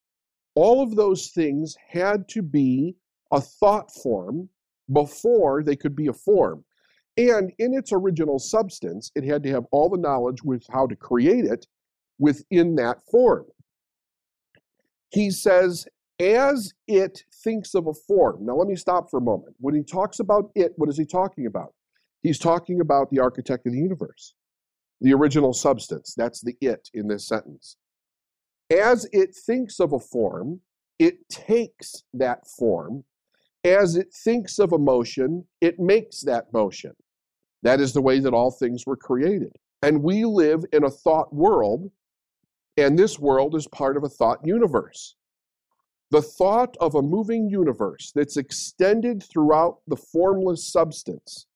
all 0.56 0.82
of 0.82 0.96
those 0.96 1.30
things 1.30 1.76
had 1.90 2.28
to 2.30 2.42
be 2.42 2.96
a 3.32 3.42
thought 3.42 3.92
form 3.92 4.50
before 4.92 5.64
they 5.64 5.76
could 5.76 5.96
be 5.96 6.08
a 6.08 6.14
form. 6.14 6.64
And 7.18 7.52
in 7.60 7.74
its 7.74 7.92
original 7.92 8.40
substance, 8.40 9.12
it 9.16 9.24
had 9.24 9.44
to 9.44 9.50
have 9.50 9.66
all 9.72 9.90
the 9.90 9.98
knowledge 9.98 10.44
with 10.44 10.64
how 10.72 10.88
to 10.88 10.96
create 10.96 11.46
it 11.46 11.66
within 12.20 12.76
that 12.76 13.04
form. 13.10 13.46
He 15.10 15.30
says, 15.30 15.88
as 16.24 16.74
it 16.88 17.24
thinks 17.44 17.76
of 17.76 17.88
a 17.88 17.94
form. 17.94 18.46
Now, 18.46 18.56
let 18.56 18.68
me 18.68 18.76
stop 18.76 19.10
for 19.10 19.18
a 19.18 19.22
moment. 19.22 19.56
When 19.60 19.76
he 19.76 19.84
talks 19.84 20.20
about 20.20 20.52
it, 20.56 20.74
what 20.78 20.90
is 20.90 20.98
he 20.98 21.06
talking 21.06 21.46
about? 21.46 21.74
He's 22.22 22.40
talking 22.40 22.80
about 22.80 23.10
the 23.12 23.20
architect 23.20 23.68
of 23.68 23.74
the 23.74 23.80
universe, 23.80 24.34
the 25.02 25.14
original 25.14 25.54
substance. 25.54 26.14
That's 26.16 26.42
the 26.42 26.56
it 26.62 26.90
in 26.94 27.08
this 27.08 27.28
sentence. 27.28 27.76
As 28.72 29.08
it 29.12 29.36
thinks 29.36 29.80
of 29.80 29.92
a 29.92 30.00
form, 30.00 30.62
it 31.00 31.28
takes 31.30 32.04
that 32.14 32.48
form. 32.48 33.04
As 33.66 33.96
it 33.96 34.14
thinks 34.14 34.60
of 34.60 34.72
a 34.72 34.78
motion, 34.78 35.46
it 35.60 35.80
makes 35.80 36.22
that 36.22 36.46
motion. 36.54 36.94
That 37.62 37.80
is 37.80 37.94
the 37.94 38.02
way 38.02 38.20
that 38.20 38.34
all 38.34 38.52
things 38.52 38.86
were 38.86 38.98
created. 38.98 39.54
And 39.82 40.02
we 40.02 40.24
live 40.24 40.64
in 40.72 40.86
a 40.86 40.90
thought 40.90 41.34
world, 41.34 41.92
and 42.78 42.98
this 42.98 43.20
world 43.20 43.56
is 43.56 43.68
part 43.68 43.98
of 43.98 44.04
a 44.04 44.10
thought 44.10 44.40
universe. 44.46 45.16
The 46.14 46.22
thought 46.22 46.78
of 46.80 46.94
a 46.94 47.02
moving 47.02 47.50
universe 47.50 48.12
that's 48.14 48.38
extended 48.38 49.24
throughout 49.24 49.80
the 49.88 49.98
formless 49.98 50.64
substance, 50.72 51.48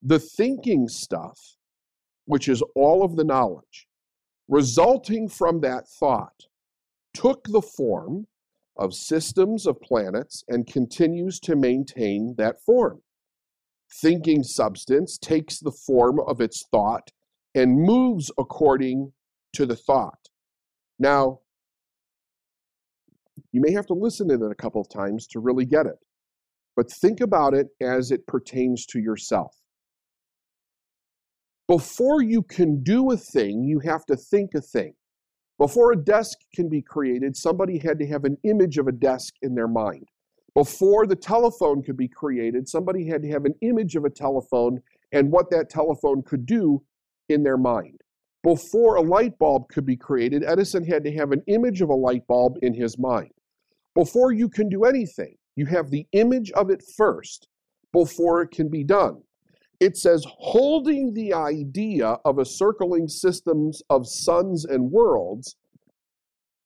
the 0.00 0.20
thinking 0.20 0.86
stuff, 0.86 1.56
which 2.24 2.48
is 2.48 2.62
all 2.76 3.02
of 3.02 3.16
the 3.16 3.24
knowledge, 3.24 3.88
resulting 4.46 5.28
from 5.28 5.60
that 5.62 5.88
thought, 5.88 6.44
took 7.14 7.48
the 7.48 7.60
form 7.60 8.28
of 8.76 8.94
systems 8.94 9.66
of 9.66 9.80
planets 9.80 10.44
and 10.46 10.68
continues 10.68 11.40
to 11.40 11.56
maintain 11.56 12.36
that 12.38 12.62
form 12.62 13.02
thinking 13.92 14.44
substance 14.44 15.18
takes 15.18 15.58
the 15.58 15.72
form 15.72 16.20
of 16.28 16.40
its 16.40 16.64
thought 16.70 17.10
and 17.56 17.80
moves 17.80 18.30
according 18.38 19.12
to 19.52 19.66
the 19.66 19.76
thought. 19.76 20.28
Now, 20.96 21.40
you 23.56 23.62
may 23.62 23.72
have 23.72 23.86
to 23.86 23.94
listen 23.94 24.28
to 24.28 24.34
it 24.34 24.52
a 24.52 24.54
couple 24.54 24.82
of 24.82 24.88
times 24.90 25.26
to 25.28 25.40
really 25.40 25.64
get 25.64 25.86
it, 25.86 25.96
but 26.76 26.92
think 27.00 27.22
about 27.22 27.54
it 27.54 27.68
as 27.80 28.10
it 28.10 28.26
pertains 28.26 28.84
to 28.84 28.98
yourself. 28.98 29.56
Before 31.66 32.20
you 32.20 32.42
can 32.42 32.82
do 32.82 33.12
a 33.12 33.16
thing, 33.16 33.64
you 33.64 33.78
have 33.78 34.04
to 34.06 34.16
think 34.16 34.50
a 34.54 34.60
thing. 34.60 34.92
Before 35.56 35.92
a 35.92 35.96
desk 35.96 36.36
can 36.54 36.68
be 36.68 36.82
created, 36.82 37.34
somebody 37.34 37.78
had 37.78 37.98
to 38.00 38.06
have 38.06 38.26
an 38.26 38.36
image 38.44 38.76
of 38.76 38.88
a 38.88 38.92
desk 38.92 39.32
in 39.40 39.54
their 39.54 39.68
mind. 39.68 40.06
Before 40.54 41.06
the 41.06 41.16
telephone 41.16 41.82
could 41.82 41.96
be 41.96 42.08
created, 42.08 42.68
somebody 42.68 43.08
had 43.08 43.22
to 43.22 43.30
have 43.30 43.46
an 43.46 43.54
image 43.62 43.96
of 43.96 44.04
a 44.04 44.10
telephone 44.10 44.82
and 45.12 45.32
what 45.32 45.48
that 45.50 45.70
telephone 45.70 46.22
could 46.22 46.44
do 46.44 46.82
in 47.30 47.42
their 47.42 47.56
mind. 47.56 48.02
Before 48.42 48.96
a 48.96 49.00
light 49.00 49.38
bulb 49.38 49.70
could 49.70 49.86
be 49.86 49.96
created, 49.96 50.44
Edison 50.44 50.84
had 50.84 51.04
to 51.04 51.12
have 51.12 51.32
an 51.32 51.42
image 51.46 51.80
of 51.80 51.88
a 51.88 51.94
light 51.94 52.26
bulb 52.26 52.58
in 52.60 52.74
his 52.74 52.98
mind. 52.98 53.30
Before 53.96 54.30
you 54.30 54.50
can 54.50 54.68
do 54.68 54.84
anything, 54.84 55.36
you 55.56 55.64
have 55.66 55.90
the 55.90 56.06
image 56.12 56.52
of 56.52 56.70
it 56.70 56.84
first 56.96 57.48
before 57.94 58.42
it 58.42 58.50
can 58.50 58.68
be 58.68 58.84
done. 58.84 59.22
It 59.80 59.96
says, 59.96 60.24
holding 60.28 61.14
the 61.14 61.32
idea 61.32 62.18
of 62.26 62.38
a 62.38 62.44
circling 62.44 63.08
systems 63.08 63.82
of 63.88 64.06
suns 64.06 64.66
and 64.66 64.90
worlds 64.90 65.56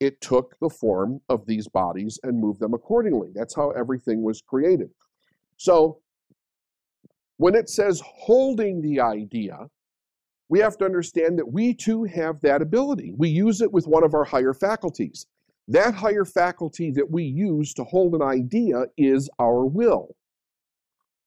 it 0.01 0.21
took 0.21 0.59
the 0.61 0.69
form 0.69 1.21
of 1.29 1.47
these 1.47 1.69
bodies 1.69 2.19
and 2.25 2.41
moved 2.41 2.59
them 2.59 2.75
accordingly. 2.75 3.29
That's 3.35 3.55
how 3.55 3.71
everything 3.71 4.23
was 4.23 4.41
created. 4.41 4.91
So, 5.57 6.01
when 7.37 7.55
it 7.55 7.69
says 7.69 8.03
holding 8.05 8.81
the 8.81 9.01
idea, 9.01 9.69
we 10.49 10.59
have 10.59 10.77
to 10.79 10.85
understand 10.85 11.39
that 11.39 11.53
we 11.53 11.75
too 11.75 12.05
have 12.05 12.41
that 12.41 12.61
ability. 12.61 13.13
We 13.17 13.29
use 13.29 13.61
it 13.61 13.71
with 13.71 13.87
one 13.87 14.03
of 14.03 14.15
our 14.15 14.25
higher 14.25 14.55
faculties. 14.55 15.27
That 15.71 15.95
higher 15.95 16.25
faculty 16.25 16.91
that 16.91 17.09
we 17.09 17.23
use 17.23 17.73
to 17.75 17.85
hold 17.85 18.17
an 18.17 18.23
idea 18.23 18.87
is 18.97 19.31
our 19.39 19.65
will. 19.65 20.17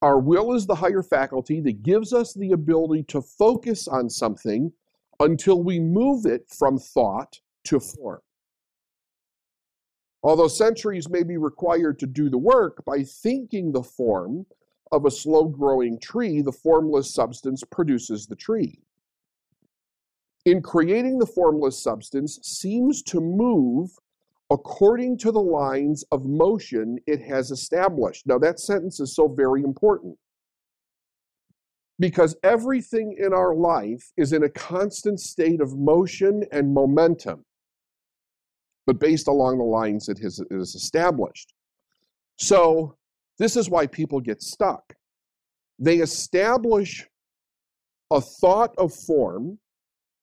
Our 0.02 0.20
will 0.20 0.52
is 0.52 0.66
the 0.66 0.74
higher 0.74 1.02
faculty 1.02 1.62
that 1.62 1.82
gives 1.82 2.12
us 2.12 2.34
the 2.34 2.52
ability 2.52 3.04
to 3.04 3.22
focus 3.22 3.88
on 3.88 4.10
something 4.10 4.70
until 5.18 5.62
we 5.62 5.80
move 5.80 6.26
it 6.26 6.44
from 6.50 6.76
thought 6.76 7.40
to 7.64 7.80
form. 7.80 8.20
Although 10.22 10.48
centuries 10.48 11.08
may 11.08 11.22
be 11.22 11.38
required 11.38 11.98
to 12.00 12.06
do 12.06 12.28
the 12.28 12.36
work, 12.36 12.84
by 12.84 13.02
thinking 13.02 13.72
the 13.72 13.82
form 13.82 14.44
of 14.92 15.06
a 15.06 15.10
slow 15.10 15.46
growing 15.46 15.98
tree, 15.98 16.42
the 16.42 16.52
formless 16.52 17.14
substance 17.14 17.62
produces 17.70 18.26
the 18.26 18.36
tree. 18.36 18.82
In 20.44 20.60
creating 20.60 21.18
the 21.18 21.26
formless 21.26 21.82
substance, 21.82 22.38
seems 22.42 23.02
to 23.04 23.22
move 23.22 23.98
according 24.50 25.18
to 25.18 25.32
the 25.32 25.40
lines 25.40 26.04
of 26.12 26.24
motion 26.24 26.98
it 27.06 27.20
has 27.20 27.50
established. 27.50 28.26
Now, 28.26 28.38
that 28.38 28.60
sentence 28.60 29.00
is 29.00 29.14
so 29.14 29.28
very 29.28 29.62
important 29.62 30.16
because 31.98 32.36
everything 32.42 33.16
in 33.18 33.32
our 33.32 33.54
life 33.54 34.12
is 34.16 34.32
in 34.32 34.42
a 34.42 34.48
constant 34.50 35.20
state 35.20 35.60
of 35.60 35.78
motion 35.78 36.44
and 36.52 36.74
momentum 36.74 37.44
but 38.86 38.98
based 38.98 39.28
along 39.28 39.58
the 39.58 39.64
lines 39.64 40.06
that 40.06 40.18
his, 40.18 40.42
is 40.50 40.74
established. 40.74 41.54
So, 42.38 42.96
this 43.38 43.56
is 43.56 43.70
why 43.70 43.86
people 43.86 44.20
get 44.20 44.42
stuck. 44.42 44.94
They 45.78 45.96
establish 45.96 47.06
a 48.12 48.20
thought 48.20 48.74
of 48.78 48.94
form, 48.94 49.58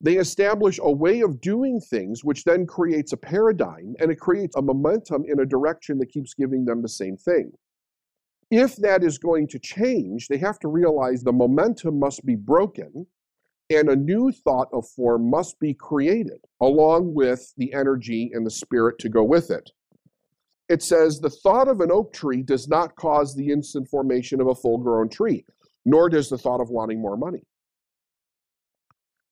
they 0.01 0.17
establish 0.17 0.79
a 0.81 0.91
way 0.91 1.21
of 1.21 1.41
doing 1.41 1.79
things, 1.79 2.23
which 2.23 2.43
then 2.43 2.65
creates 2.65 3.13
a 3.13 3.17
paradigm 3.17 3.95
and 3.99 4.11
it 4.11 4.19
creates 4.19 4.55
a 4.55 4.61
momentum 4.61 5.23
in 5.27 5.39
a 5.39 5.45
direction 5.45 5.99
that 5.99 6.11
keeps 6.11 6.33
giving 6.33 6.65
them 6.65 6.81
the 6.81 6.89
same 6.89 7.17
thing. 7.17 7.51
If 8.49 8.75
that 8.77 9.03
is 9.03 9.17
going 9.17 9.47
to 9.49 9.59
change, 9.59 10.27
they 10.27 10.37
have 10.39 10.59
to 10.59 10.67
realize 10.67 11.21
the 11.21 11.31
momentum 11.31 11.99
must 11.99 12.25
be 12.25 12.35
broken 12.35 13.05
and 13.69 13.89
a 13.89 13.95
new 13.95 14.31
thought 14.31 14.67
of 14.73 14.87
form 14.89 15.29
must 15.29 15.59
be 15.59 15.73
created 15.73 16.39
along 16.59 17.13
with 17.13 17.53
the 17.57 17.71
energy 17.73 18.31
and 18.33 18.45
the 18.45 18.51
spirit 18.51 18.97
to 18.99 19.09
go 19.09 19.23
with 19.23 19.49
it. 19.49 19.69
It 20.67 20.81
says, 20.81 21.19
The 21.19 21.29
thought 21.29 21.67
of 21.67 21.79
an 21.79 21.91
oak 21.91 22.11
tree 22.11 22.43
does 22.43 22.67
not 22.67 22.95
cause 22.95 23.35
the 23.35 23.49
instant 23.49 23.87
formation 23.87 24.41
of 24.41 24.47
a 24.47 24.55
full 24.55 24.77
grown 24.77 25.09
tree, 25.09 25.45
nor 25.85 26.09
does 26.09 26.29
the 26.29 26.37
thought 26.37 26.59
of 26.59 26.69
wanting 26.69 27.01
more 27.01 27.17
money, 27.17 27.43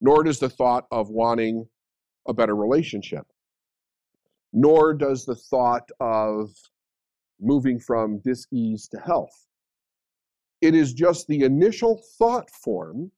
nor 0.00 0.24
does 0.24 0.38
the 0.38 0.48
thought 0.48 0.86
of 0.90 1.10
wanting 1.10 1.66
a 2.28 2.34
better 2.34 2.56
relationship, 2.56 3.26
nor 4.52 4.94
does 4.94 5.24
the 5.24 5.34
thought 5.34 5.88
of 6.00 6.50
moving 7.40 7.78
from 7.78 8.20
dis-ease 8.20 8.88
to 8.88 8.98
health. 8.98 9.46
It 10.60 10.74
is 10.74 10.92
just 10.92 11.26
the 11.26 11.42
initial 11.42 12.02
thought 12.18 12.50
form 12.50 13.10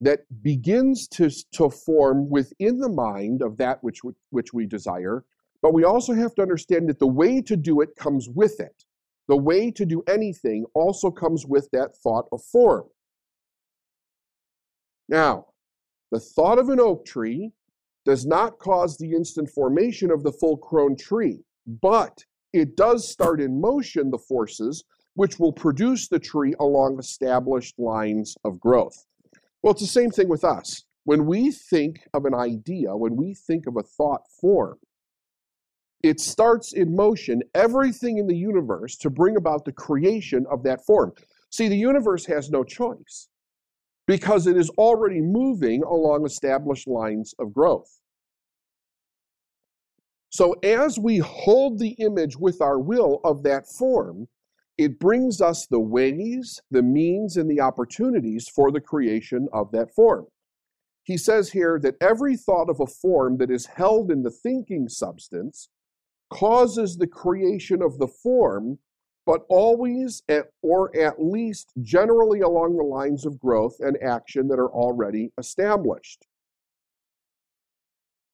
that 0.00 0.20
begins 0.42 1.08
to, 1.08 1.30
to 1.52 1.70
form 1.70 2.28
within 2.28 2.78
the 2.78 2.88
mind 2.88 3.42
of 3.42 3.56
that 3.58 3.82
which, 3.82 4.00
which 4.30 4.52
we 4.52 4.66
desire 4.66 5.24
but 5.62 5.72
we 5.72 5.84
also 5.84 6.12
have 6.12 6.34
to 6.34 6.42
understand 6.42 6.88
that 6.88 6.98
the 6.98 7.06
way 7.06 7.40
to 7.40 7.56
do 7.56 7.80
it 7.80 7.94
comes 7.96 8.28
with 8.28 8.58
it. 8.58 8.84
The 9.28 9.36
way 9.36 9.70
to 9.70 9.86
do 9.86 10.02
anything 10.08 10.66
also 10.74 11.10
comes 11.10 11.46
with 11.46 11.70
that 11.70 11.96
thought 11.96 12.26
of 12.32 12.42
form. 12.42 12.88
Now, 15.08 15.46
the 16.12 16.20
thought 16.20 16.58
of 16.58 16.68
an 16.68 16.78
oak 16.78 17.04
tree 17.06 17.50
does 18.04 18.26
not 18.26 18.58
cause 18.58 18.96
the 18.96 19.12
instant 19.12 19.48
formation 19.48 20.10
of 20.10 20.22
the 20.22 20.32
full 20.32 20.56
grown 20.56 20.94
tree, 20.94 21.40
but 21.66 22.24
it 22.52 22.76
does 22.76 23.08
start 23.08 23.40
in 23.40 23.60
motion 23.60 24.10
the 24.10 24.18
forces 24.18 24.84
which 25.14 25.38
will 25.38 25.52
produce 25.52 26.08
the 26.08 26.18
tree 26.18 26.54
along 26.60 26.98
established 26.98 27.78
lines 27.78 28.36
of 28.44 28.60
growth. 28.60 29.06
Well, 29.62 29.72
it's 29.72 29.80
the 29.80 29.86
same 29.86 30.10
thing 30.10 30.28
with 30.28 30.44
us. 30.44 30.84
When 31.04 31.24
we 31.24 31.50
think 31.50 32.00
of 32.12 32.26
an 32.26 32.34
idea, 32.34 32.94
when 32.94 33.16
we 33.16 33.34
think 33.34 33.66
of 33.66 33.76
a 33.76 33.82
thought 33.82 34.22
form, 34.38 34.78
it 36.02 36.20
starts 36.20 36.74
in 36.74 36.94
motion 36.94 37.42
everything 37.54 38.18
in 38.18 38.26
the 38.26 38.36
universe 38.36 38.96
to 38.98 39.08
bring 39.08 39.36
about 39.36 39.64
the 39.64 39.72
creation 39.72 40.44
of 40.50 40.62
that 40.64 40.84
form. 40.84 41.12
See, 41.50 41.68
the 41.68 41.76
universe 41.76 42.26
has 42.26 42.50
no 42.50 42.64
choice 42.64 43.28
because 44.06 44.46
it 44.46 44.56
is 44.56 44.70
already 44.70 45.20
moving 45.20 45.82
along 45.82 46.24
established 46.24 46.88
lines 46.88 47.34
of 47.38 47.52
growth. 47.52 48.00
So, 50.30 50.52
as 50.64 50.98
we 50.98 51.18
hold 51.18 51.78
the 51.78 51.94
image 51.98 52.38
with 52.38 52.62
our 52.62 52.78
will 52.78 53.20
of 53.22 53.42
that 53.42 53.66
form, 53.68 54.28
it 54.78 54.98
brings 54.98 55.40
us 55.42 55.66
the 55.66 55.80
ways, 55.80 56.60
the 56.70 56.82
means, 56.82 57.36
and 57.36 57.50
the 57.50 57.60
opportunities 57.60 58.48
for 58.48 58.72
the 58.72 58.80
creation 58.80 59.48
of 59.52 59.70
that 59.72 59.94
form. 59.94 60.26
He 61.04 61.18
says 61.18 61.50
here 61.50 61.78
that 61.82 61.96
every 62.00 62.36
thought 62.36 62.70
of 62.70 62.80
a 62.80 62.86
form 62.86 63.36
that 63.38 63.50
is 63.50 63.66
held 63.66 64.10
in 64.10 64.22
the 64.22 64.30
thinking 64.30 64.88
substance 64.88 65.68
causes 66.32 66.96
the 66.96 67.06
creation 67.06 67.82
of 67.82 67.98
the 67.98 68.08
form, 68.08 68.78
but 69.24 69.42
always 69.48 70.22
at, 70.28 70.46
or 70.62 70.94
at 70.96 71.22
least 71.22 71.72
generally 71.80 72.40
along 72.40 72.76
the 72.76 72.82
lines 72.82 73.24
of 73.24 73.38
growth 73.38 73.76
and 73.80 73.96
action 74.02 74.48
that 74.48 74.58
are 74.58 74.70
already 74.70 75.30
established. 75.38 76.26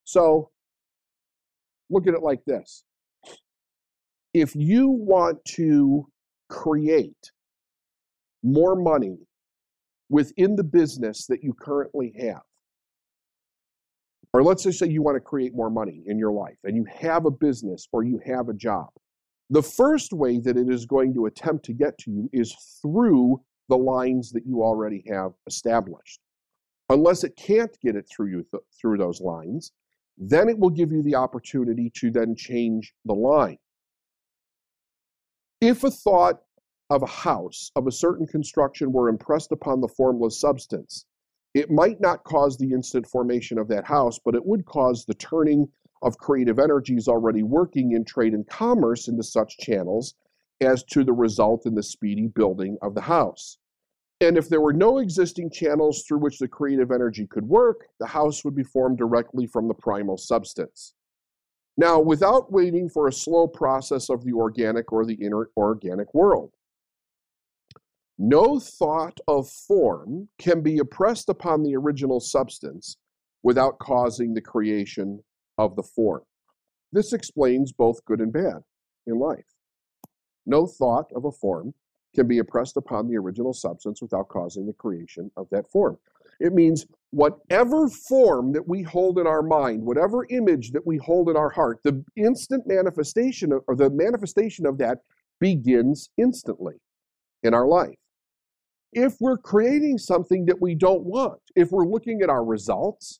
So 0.03 0.49
look 1.89 2.07
at 2.07 2.15
it 2.15 2.23
like 2.23 2.43
this. 2.45 2.83
If 4.33 4.55
you 4.55 4.89
want 4.89 5.43
to 5.55 6.07
create 6.49 7.31
more 8.43 8.75
money 8.75 9.17
within 10.09 10.55
the 10.55 10.63
business 10.63 11.27
that 11.27 11.43
you 11.43 11.53
currently 11.53 12.13
have, 12.19 12.41
or 14.33 14.43
let's 14.43 14.63
just 14.63 14.79
say 14.79 14.87
you 14.87 15.01
want 15.01 15.15
to 15.15 15.21
create 15.21 15.55
more 15.55 15.69
money 15.69 16.03
in 16.05 16.17
your 16.17 16.31
life 16.31 16.57
and 16.63 16.75
you 16.75 16.85
have 16.85 17.25
a 17.25 17.31
business 17.31 17.87
or 17.91 18.03
you 18.03 18.19
have 18.25 18.49
a 18.49 18.53
job. 18.53 18.89
The 19.49 19.63
first 19.63 20.13
way 20.13 20.39
that 20.39 20.57
it 20.57 20.69
is 20.69 20.85
going 20.85 21.13
to 21.15 21.25
attempt 21.25 21.65
to 21.65 21.73
get 21.73 21.97
to 21.99 22.11
you 22.11 22.29
is 22.31 22.55
through 22.81 23.41
the 23.67 23.77
lines 23.77 24.31
that 24.31 24.45
you 24.45 24.61
already 24.61 25.03
have 25.07 25.31
established. 25.47 26.19
Unless 26.89 27.23
it 27.23 27.35
can't 27.35 27.75
get 27.81 27.95
it 27.95 28.07
through 28.09 28.27
you 28.27 28.45
th- 28.51 28.63
through 28.79 28.97
those 28.97 29.21
lines, 29.21 29.71
then 30.17 30.49
it 30.49 30.57
will 30.57 30.69
give 30.69 30.91
you 30.91 31.01
the 31.01 31.15
opportunity 31.15 31.91
to 31.95 32.11
then 32.11 32.35
change 32.35 32.93
the 33.05 33.13
line. 33.13 33.57
If 35.61 35.83
a 35.83 35.91
thought 35.91 36.41
of 36.89 37.03
a 37.03 37.07
house 37.07 37.71
of 37.75 37.87
a 37.87 37.91
certain 37.91 38.27
construction 38.27 38.91
were 38.91 39.09
impressed 39.09 39.51
upon 39.51 39.81
the 39.81 39.87
formless 39.87 40.39
substance, 40.39 41.05
it 41.53 41.71
might 41.71 41.99
not 41.99 42.23
cause 42.23 42.57
the 42.57 42.71
instant 42.71 43.07
formation 43.07 43.57
of 43.57 43.67
that 43.69 43.85
house, 43.85 44.19
but 44.23 44.35
it 44.35 44.45
would 44.45 44.65
cause 44.65 45.05
the 45.05 45.15
turning 45.15 45.67
of 46.01 46.17
creative 46.17 46.59
energies 46.59 47.07
already 47.07 47.43
working 47.43 47.91
in 47.93 48.05
trade 48.05 48.33
and 48.33 48.47
commerce 48.47 49.07
into 49.07 49.23
such 49.23 49.57
channels 49.57 50.15
as 50.61 50.83
to 50.83 51.03
the 51.03 51.13
result 51.13 51.65
in 51.65 51.75
the 51.75 51.83
speedy 51.83 52.27
building 52.27 52.77
of 52.81 52.95
the 52.95 53.01
house. 53.01 53.57
And 54.21 54.37
if 54.37 54.49
there 54.49 54.61
were 54.61 54.73
no 54.73 54.97
existing 54.97 55.49
channels 55.51 56.03
through 56.03 56.19
which 56.19 56.39
the 56.39 56.47
creative 56.47 56.91
energy 56.91 57.25
could 57.25 57.47
work, 57.47 57.87
the 57.99 58.07
house 58.07 58.43
would 58.43 58.55
be 58.55 58.63
formed 58.63 58.97
directly 58.97 59.47
from 59.47 59.67
the 59.67 59.73
primal 59.73 60.17
substance. 60.17 60.93
Now, 61.77 62.01
without 62.01 62.51
waiting 62.51 62.89
for 62.89 63.07
a 63.07 63.13
slow 63.13 63.47
process 63.47 64.09
of 64.09 64.25
the 64.25 64.33
organic 64.33 64.91
or 64.91 65.05
the 65.05 65.17
inorganic 65.21 66.13
world, 66.13 66.51
no 68.17 68.59
thought 68.59 69.17
of 69.29 69.49
form 69.49 70.27
can 70.37 70.61
be 70.61 70.75
impressed 70.75 71.29
upon 71.29 71.63
the 71.63 71.77
original 71.77 72.19
substance 72.19 72.97
without 73.43 73.79
causing 73.79 74.33
the 74.33 74.41
creation 74.41 75.23
of 75.59 75.75
the 75.75 75.83
form. 75.83 76.23
This 76.91 77.13
explains 77.13 77.71
both 77.71 78.03
good 78.05 78.21
and 78.21 78.33
bad 78.33 78.63
in 79.05 79.19
life. 79.19 79.45
No 80.45 80.65
thought 80.65 81.11
of 81.15 81.25
a 81.25 81.31
form 81.31 81.73
can 82.15 82.27
be 82.27 82.37
impressed 82.37 82.77
upon 82.77 83.07
the 83.07 83.17
original 83.17 83.53
substance 83.53 84.01
without 84.01 84.29
causing 84.29 84.65
the 84.65 84.73
creation 84.73 85.29
of 85.37 85.47
that 85.51 85.69
form. 85.69 85.97
It 86.39 86.53
means 86.53 86.87
whatever 87.11 87.89
form 87.89 88.53
that 88.53 88.67
we 88.67 88.81
hold 88.81 89.19
in 89.19 89.27
our 89.27 89.43
mind, 89.43 89.83
whatever 89.83 90.25
image 90.29 90.71
that 90.71 90.87
we 90.87 90.97
hold 90.97 91.29
in 91.29 91.35
our 91.35 91.49
heart, 91.49 91.79
the 91.83 92.03
instant 92.15 92.63
manifestation 92.65 93.51
of, 93.51 93.61
or 93.67 93.75
the 93.75 93.89
manifestation 93.89 94.65
of 94.65 94.77
that 94.79 94.99
begins 95.39 96.09
instantly 96.17 96.75
in 97.43 97.53
our 97.53 97.67
life 97.67 97.99
if 98.93 99.15
we're 99.19 99.37
creating 99.37 99.97
something 99.97 100.45
that 100.45 100.61
we 100.61 100.73
don't 100.73 101.03
want, 101.03 101.39
if 101.55 101.71
we're 101.71 101.85
looking 101.85 102.21
at 102.21 102.29
our 102.29 102.43
results, 102.43 103.19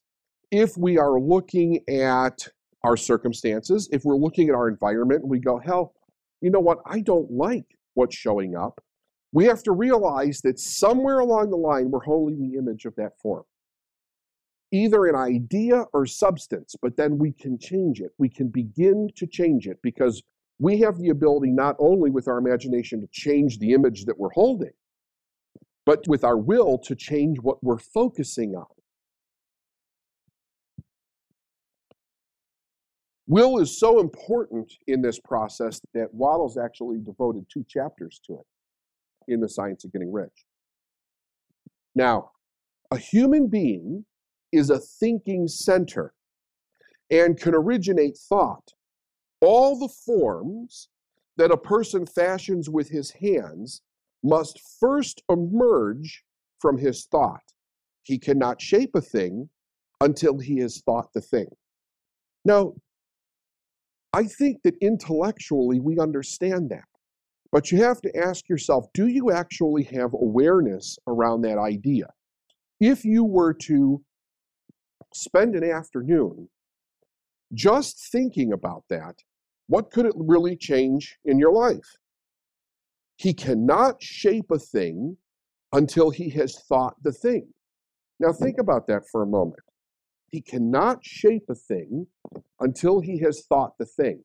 if 0.51 0.77
we 0.77 0.97
are 0.97 1.19
looking 1.19 1.79
at 1.89 2.47
our 2.83 2.97
circumstances, 2.97 3.89
if 3.91 4.03
we're 4.03 4.15
looking 4.15 4.49
at 4.49 4.55
our 4.55 4.67
environment 4.67 5.21
and 5.21 5.29
we 5.29 5.39
go, 5.39 5.59
hell, 5.59 5.93
you 6.41 6.49
know 6.49 6.59
what, 6.59 6.79
I 6.85 7.01
don't 7.01 7.29
like 7.29 7.65
what's 7.93 8.15
showing 8.15 8.55
up, 8.55 8.81
we 9.31 9.45
have 9.45 9.61
to 9.63 9.71
realize 9.71 10.41
that 10.41 10.59
somewhere 10.59 11.19
along 11.19 11.51
the 11.51 11.57
line 11.57 11.91
we're 11.91 12.03
holding 12.03 12.39
the 12.39 12.57
image 12.57 12.85
of 12.85 12.95
that 12.95 13.19
form. 13.21 13.43
Either 14.71 15.05
an 15.05 15.15
idea 15.15 15.85
or 15.93 16.05
substance, 16.05 16.75
but 16.81 16.95
then 16.95 17.17
we 17.17 17.31
can 17.31 17.57
change 17.57 18.01
it. 18.01 18.11
We 18.17 18.29
can 18.29 18.49
begin 18.49 19.09
to 19.15 19.27
change 19.27 19.67
it 19.67 19.79
because 19.81 20.21
we 20.59 20.79
have 20.79 20.97
the 20.97 21.09
ability 21.09 21.51
not 21.51 21.75
only 21.79 22.11
with 22.11 22.27
our 22.27 22.37
imagination 22.37 23.01
to 23.01 23.07
change 23.11 23.59
the 23.59 23.73
image 23.73 24.05
that 24.05 24.17
we're 24.17 24.31
holding, 24.31 24.71
but 25.85 26.07
with 26.07 26.23
our 26.23 26.37
will 26.37 26.77
to 26.79 26.95
change 26.95 27.39
what 27.39 27.63
we're 27.63 27.79
focusing 27.79 28.55
on. 28.55 28.67
Will 33.29 33.59
is 33.59 33.79
so 33.79 33.99
important 33.99 34.73
in 34.87 35.03
this 35.03 35.19
process 35.19 35.79
that 35.93 36.11
Wattles 36.11 36.57
actually 36.57 36.97
devoted 36.97 37.45
two 37.47 37.63
chapters 37.69 38.19
to 38.25 38.33
it 38.33 39.31
in 39.31 39.39
The 39.39 39.47
Science 39.47 39.85
of 39.85 39.93
Getting 39.93 40.11
Rich. 40.11 40.45
Now, 41.93 42.31
a 42.89 42.97
human 42.97 43.47
being 43.47 44.03
is 44.51 44.71
a 44.71 44.79
thinking 44.79 45.47
center 45.47 46.15
and 47.11 47.39
can 47.39 47.53
originate 47.53 48.17
thought. 48.17 48.73
All 49.41 49.77
the 49.77 49.93
forms 50.05 50.89
that 51.37 51.51
a 51.51 51.57
person 51.57 52.07
fashions 52.07 52.67
with 52.67 52.89
his 52.89 53.11
hands 53.11 53.83
must 54.23 54.59
first 54.79 55.21
emerge 55.29 56.23
from 56.57 56.79
his 56.79 57.05
thought. 57.05 57.43
He 58.01 58.17
cannot 58.17 58.59
shape 58.59 58.95
a 58.95 59.01
thing 59.01 59.49
until 60.01 60.39
he 60.39 60.57
has 60.61 60.81
thought 60.81 61.13
the 61.13 61.21
thing. 61.21 61.49
Now, 62.43 62.73
I 64.13 64.23
think 64.23 64.61
that 64.63 64.75
intellectually 64.81 65.79
we 65.79 65.99
understand 65.99 66.69
that. 66.69 66.85
But 67.51 67.71
you 67.71 67.81
have 67.83 68.01
to 68.01 68.15
ask 68.15 68.47
yourself 68.47 68.85
do 68.93 69.07
you 69.07 69.31
actually 69.31 69.83
have 69.85 70.13
awareness 70.13 70.97
around 71.07 71.41
that 71.41 71.57
idea? 71.57 72.07
If 72.79 73.03
you 73.03 73.23
were 73.23 73.53
to 73.65 74.01
spend 75.13 75.55
an 75.55 75.63
afternoon 75.63 76.49
just 77.53 78.09
thinking 78.11 78.53
about 78.53 78.83
that, 78.89 79.15
what 79.67 79.91
could 79.91 80.05
it 80.05 80.13
really 80.15 80.55
change 80.55 81.17
in 81.25 81.39
your 81.39 81.51
life? 81.51 81.97
He 83.17 83.33
cannot 83.33 84.01
shape 84.01 84.49
a 84.51 84.59
thing 84.59 85.17
until 85.73 86.09
he 86.09 86.29
has 86.31 86.59
thought 86.67 86.95
the 87.03 87.11
thing. 87.11 87.47
Now, 88.19 88.31
think 88.33 88.59
about 88.59 88.87
that 88.87 89.03
for 89.11 89.23
a 89.23 89.27
moment. 89.27 89.59
He 90.31 90.41
cannot 90.41 91.03
shape 91.03 91.49
a 91.49 91.55
thing 91.55 92.07
until 92.59 92.99
he 92.99 93.19
has 93.19 93.45
thought 93.47 93.77
the 93.77 93.85
thing. 93.85 94.23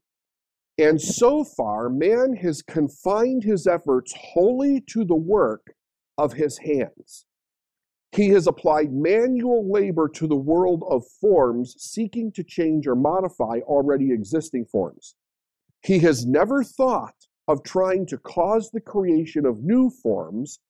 And 0.76 1.00
so 1.00 1.44
far, 1.44 1.88
man 1.88 2.34
has 2.36 2.62
confined 2.62 3.44
his 3.44 3.66
efforts 3.66 4.12
wholly 4.16 4.82
to 4.88 5.04
the 5.04 5.14
work 5.14 5.74
of 6.18 6.32
his 6.32 6.58
hands. 6.58 7.26
He 8.12 8.28
has 8.28 8.46
applied 8.46 8.92
manual 8.92 9.70
labor 9.70 10.08
to 10.08 10.26
the 10.26 10.36
world 10.36 10.84
of 10.88 11.04
forms, 11.20 11.74
seeking 11.78 12.30
to 12.32 12.44
change 12.44 12.86
or 12.86 12.94
modify 12.94 13.60
already 13.64 14.12
existing 14.12 14.66
forms. 14.66 15.16
He 15.82 15.98
has 16.00 16.24
never 16.24 16.62
thought 16.62 17.26
of 17.48 17.62
trying 17.62 18.06
to 18.06 18.18
cause 18.18 18.70
the 18.70 18.80
creation 18.80 19.44
of 19.44 19.64
new 19.64 19.90
forms 19.90 20.60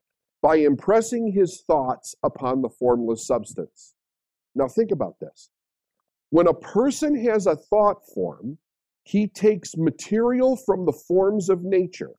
by 0.42 0.56
impressing 0.56 1.32
his 1.32 1.62
thoughts 1.66 2.14
upon 2.22 2.62
the 2.62 2.68
formless 2.68 3.26
substance. 3.26 3.93
Now, 4.54 4.68
think 4.68 4.90
about 4.90 5.18
this. 5.20 5.50
When 6.30 6.46
a 6.46 6.54
person 6.54 7.16
has 7.26 7.46
a 7.46 7.56
thought 7.56 8.06
form, 8.14 8.58
he 9.04 9.26
takes 9.26 9.76
material 9.76 10.56
from 10.56 10.86
the 10.86 10.92
forms 10.92 11.48
of 11.48 11.62
nature 11.62 12.12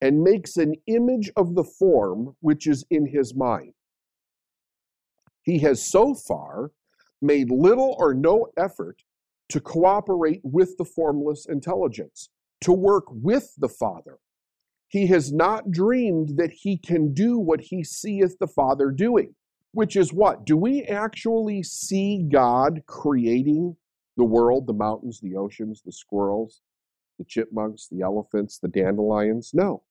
and 0.00 0.22
makes 0.22 0.56
an 0.56 0.74
image 0.86 1.30
of 1.36 1.54
the 1.54 1.64
form 1.64 2.36
which 2.40 2.66
is 2.66 2.84
in 2.90 3.06
his 3.06 3.34
mind. 3.34 3.72
He 5.42 5.58
has 5.60 5.90
so 5.90 6.14
far 6.14 6.72
made 7.22 7.50
little 7.50 7.96
or 7.98 8.12
no 8.14 8.48
effort 8.58 9.02
to 9.48 9.60
cooperate 9.60 10.40
with 10.42 10.76
the 10.76 10.84
formless 10.84 11.46
intelligence, 11.46 12.28
to 12.62 12.72
work 12.72 13.04
with 13.08 13.54
the 13.56 13.68
Father. 13.68 14.18
He 14.88 15.06
has 15.06 15.32
not 15.32 15.70
dreamed 15.70 16.36
that 16.36 16.50
he 16.52 16.76
can 16.76 17.14
do 17.14 17.38
what 17.38 17.60
he 17.60 17.82
seeth 17.82 18.36
the 18.38 18.46
Father 18.46 18.90
doing, 18.90 19.34
which 19.72 19.96
is 19.96 20.12
what? 20.12 20.44
Do 20.44 20.56
we 20.56 20.82
actually 20.84 21.62
see 21.62 22.26
God 22.30 22.82
creating 22.86 23.76
the 24.16 24.24
world, 24.24 24.66
the 24.66 24.72
mountains, 24.72 25.20
the 25.20 25.36
oceans, 25.36 25.82
the 25.84 25.92
squirrels, 25.92 26.62
the 27.18 27.24
chipmunks, 27.24 27.88
the 27.90 28.02
elephants, 28.02 28.58
the 28.58 28.68
dandelions? 28.68 29.50
No. 29.52 29.82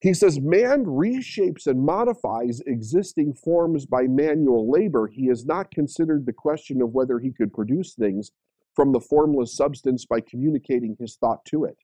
He 0.00 0.12
says 0.12 0.38
man 0.38 0.84
reshapes 0.84 1.66
and 1.66 1.82
modifies 1.82 2.60
existing 2.66 3.34
forms 3.34 3.86
by 3.86 4.02
manual 4.02 4.70
labor. 4.70 5.06
He 5.06 5.28
has 5.28 5.46
not 5.46 5.70
considered 5.70 6.26
the 6.26 6.32
question 6.32 6.82
of 6.82 6.92
whether 6.92 7.18
he 7.18 7.32
could 7.32 7.54
produce 7.54 7.94
things 7.94 8.30
from 8.74 8.92
the 8.92 9.00
formless 9.00 9.56
substance 9.56 10.04
by 10.04 10.20
communicating 10.20 10.96
his 10.98 11.16
thought 11.16 11.44
to 11.46 11.64
it. 11.64 11.76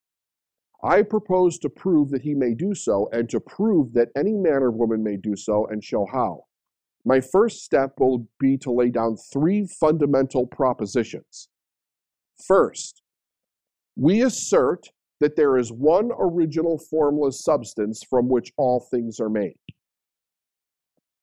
I 0.82 1.02
propose 1.02 1.58
to 1.60 1.70
prove 1.70 2.10
that 2.10 2.22
he 2.22 2.34
may 2.34 2.54
do 2.54 2.74
so, 2.74 3.08
and 3.12 3.28
to 3.30 3.40
prove 3.40 3.92
that 3.92 4.08
any 4.16 4.36
man 4.36 4.62
or 4.62 4.70
woman 4.70 5.02
may 5.02 5.16
do 5.16 5.36
so, 5.36 5.66
and 5.66 5.84
show 5.84 6.06
how. 6.10 6.44
My 7.04 7.20
first 7.20 7.64
step 7.64 7.94
will 7.98 8.26
be 8.38 8.58
to 8.58 8.70
lay 8.70 8.90
down 8.90 9.16
three 9.32 9.66
fundamental 9.66 10.46
propositions. 10.46 11.48
First, 12.46 13.02
we 13.96 14.22
assert 14.22 14.88
that 15.20 15.36
there 15.36 15.56
is 15.56 15.70
one 15.70 16.10
original 16.18 16.78
formless 16.78 17.42
substance 17.42 18.02
from 18.08 18.28
which 18.28 18.52
all 18.56 18.80
things 18.80 19.20
are 19.20 19.30
made. 19.30 19.56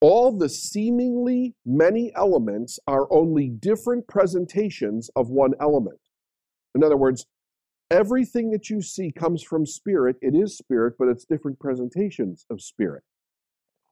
All 0.00 0.36
the 0.36 0.48
seemingly 0.48 1.54
many 1.66 2.12
elements 2.14 2.78
are 2.86 3.12
only 3.12 3.48
different 3.48 4.06
presentations 4.06 5.10
of 5.16 5.30
one 5.30 5.54
element. 5.60 5.98
In 6.76 6.84
other 6.84 6.96
words, 6.96 7.26
everything 7.90 8.52
that 8.52 8.70
you 8.70 8.80
see 8.80 9.10
comes 9.10 9.42
from 9.42 9.66
spirit. 9.66 10.16
It 10.20 10.36
is 10.36 10.56
spirit, 10.56 10.94
but 10.98 11.08
it's 11.08 11.24
different 11.24 11.58
presentations 11.58 12.46
of 12.48 12.60
spirit. 12.60 13.02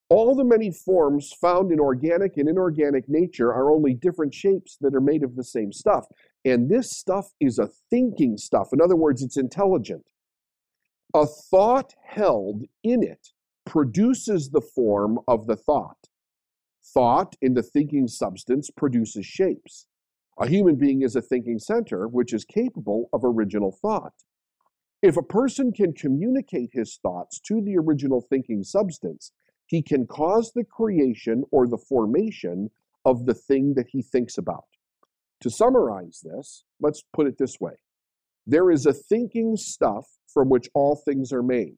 All 0.09 0.37
the 0.37 0.45
many 0.45 0.71
forms 0.71 1.33
found 1.33 1.73
in 1.73 1.81
organic 1.81 2.37
and 2.37 2.49
inorganic 2.49 3.09
nature 3.09 3.53
are 3.53 3.73
only 3.73 3.93
different 3.93 4.33
shapes 4.33 4.77
that 4.81 4.95
are 4.95 5.01
made 5.01 5.25
of 5.25 5.35
the 5.35 5.43
same 5.43 5.73
stuff. 5.73 6.07
And 6.45 6.71
this 6.71 6.91
stuff 6.91 7.33
is 7.41 7.59
a 7.59 7.71
thinking 7.91 8.37
stuff. 8.37 8.69
In 8.73 8.81
other 8.81 8.95
words, 8.95 9.21
it's 9.21 9.37
intelligent. 9.37 10.05
A 11.13 11.27
thought 11.27 11.95
held 12.05 12.63
in 12.85 13.03
it 13.03 13.33
produces 13.65 14.51
the 14.51 14.61
form 14.61 15.19
of 15.27 15.47
the 15.47 15.57
thought. 15.57 15.97
Thought 16.85 17.35
in 17.43 17.55
the 17.55 17.63
thinking 17.65 18.07
substance 18.07 18.71
produces 18.71 19.27
shapes. 19.27 19.87
A 20.39 20.47
human 20.47 20.77
being 20.77 21.03
is 21.03 21.17
a 21.17 21.23
thinking 21.23 21.59
center 21.59 22.07
which 22.07 22.33
is 22.33 22.45
capable 22.45 23.09
of 23.13 23.25
original 23.25 23.73
thought. 23.73 24.13
If 25.03 25.17
a 25.17 25.23
person 25.23 25.73
can 25.73 25.93
communicate 25.93 26.71
his 26.73 26.99
thoughts 27.03 27.41
to 27.41 27.61
the 27.61 27.77
original 27.77 28.21
thinking 28.21 28.63
substance, 28.63 29.33
he 29.67 29.83
can 29.83 30.07
cause 30.07 30.53
the 30.55 30.65
creation 30.65 31.45
or 31.51 31.67
the 31.67 31.79
formation 31.79 32.71
of 33.05 33.27
the 33.27 33.35
thing 33.35 33.75
that 33.75 33.89
he 33.89 34.03
thinks 34.03 34.39
about. 34.39 34.65
To 35.41 35.51
summarize 35.51 36.21
this, 36.23 36.65
let's 36.81 37.03
put 37.13 37.27
it 37.27 37.39
this 37.39 37.61
way 37.61 37.75
there 38.47 38.71
is 38.71 38.87
a 38.87 38.93
thinking 38.93 39.57
stuff 39.57 40.07
from 40.33 40.49
which 40.49 40.69
all 40.73 40.95
things 40.95 41.33
are 41.33 41.43
made, 41.43 41.77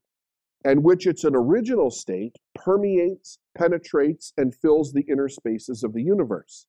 and 0.64 0.85
which 0.85 1.07
its 1.07 1.24
an 1.24 1.35
original 1.35 1.90
state 1.90 2.37
permeates, 2.55 3.38
penetrates, 3.57 4.33
and 4.37 4.55
fills 4.55 4.92
the 4.92 5.07
inner 5.09 5.29
spaces 5.29 5.83
of 5.83 5.94
the 5.94 6.03
universe. 6.03 6.66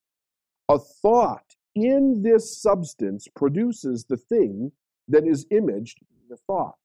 A 0.69 0.79
thought 0.79 1.55
in 1.75 2.21
this 2.23 2.61
substance 2.61 3.27
produces 3.35 4.05
the 4.05 4.17
thing 4.17 4.71
that 5.07 5.27
is 5.27 5.45
imaged 5.51 5.99
in 6.01 6.29
the 6.29 6.37
thought. 6.37 6.75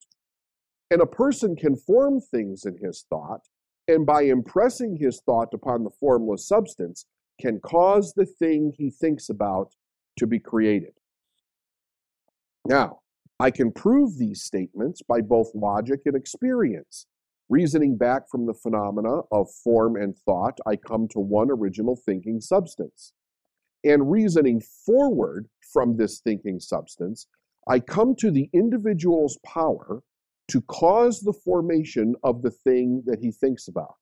And 0.91 1.01
a 1.01 1.05
person 1.05 1.55
can 1.55 1.75
form 1.75 2.19
things 2.19 2.65
in 2.65 2.77
his 2.77 3.05
thought 3.09 3.41
and 3.87 4.05
by 4.05 4.23
impressing 4.23 4.97
his 4.97 5.21
thought 5.25 5.53
upon 5.53 5.83
the 5.83 5.91
formless 5.99 6.47
substance, 6.47 7.05
can 7.39 7.59
cause 7.59 8.13
the 8.13 8.25
thing 8.25 8.73
he 8.77 8.89
thinks 8.89 9.29
about 9.29 9.73
to 10.17 10.25
be 10.25 10.39
created. 10.39 10.93
Now, 12.65 12.99
I 13.39 13.51
can 13.51 13.71
prove 13.71 14.17
these 14.17 14.41
statements 14.41 15.01
by 15.01 15.21
both 15.21 15.51
logic 15.53 16.01
and 16.05 16.15
experience. 16.15 17.05
Reasoning 17.49 17.97
back 17.97 18.29
from 18.29 18.45
the 18.45 18.53
phenomena 18.53 19.21
of 19.31 19.51
form 19.63 19.95
and 19.95 20.17
thought, 20.17 20.57
I 20.65 20.77
come 20.77 21.07
to 21.09 21.19
one 21.19 21.51
original 21.51 21.95
thinking 21.95 22.41
substance. 22.41 23.13
And 23.83 24.09
reasoning 24.09 24.61
forward 24.61 25.47
from 25.71 25.97
this 25.97 26.19
thinking 26.19 26.59
substance, 26.59 27.27
I 27.67 27.81
come 27.81 28.15
to 28.15 28.31
the 28.31 28.49
individual's 28.53 29.37
power 29.45 30.01
to 30.49 30.61
cause 30.61 31.21
the 31.21 31.33
formation 31.33 32.15
of 32.23 32.41
the 32.41 32.51
thing 32.51 33.03
that 33.05 33.19
he 33.19 33.31
thinks 33.31 33.67
about. 33.67 33.95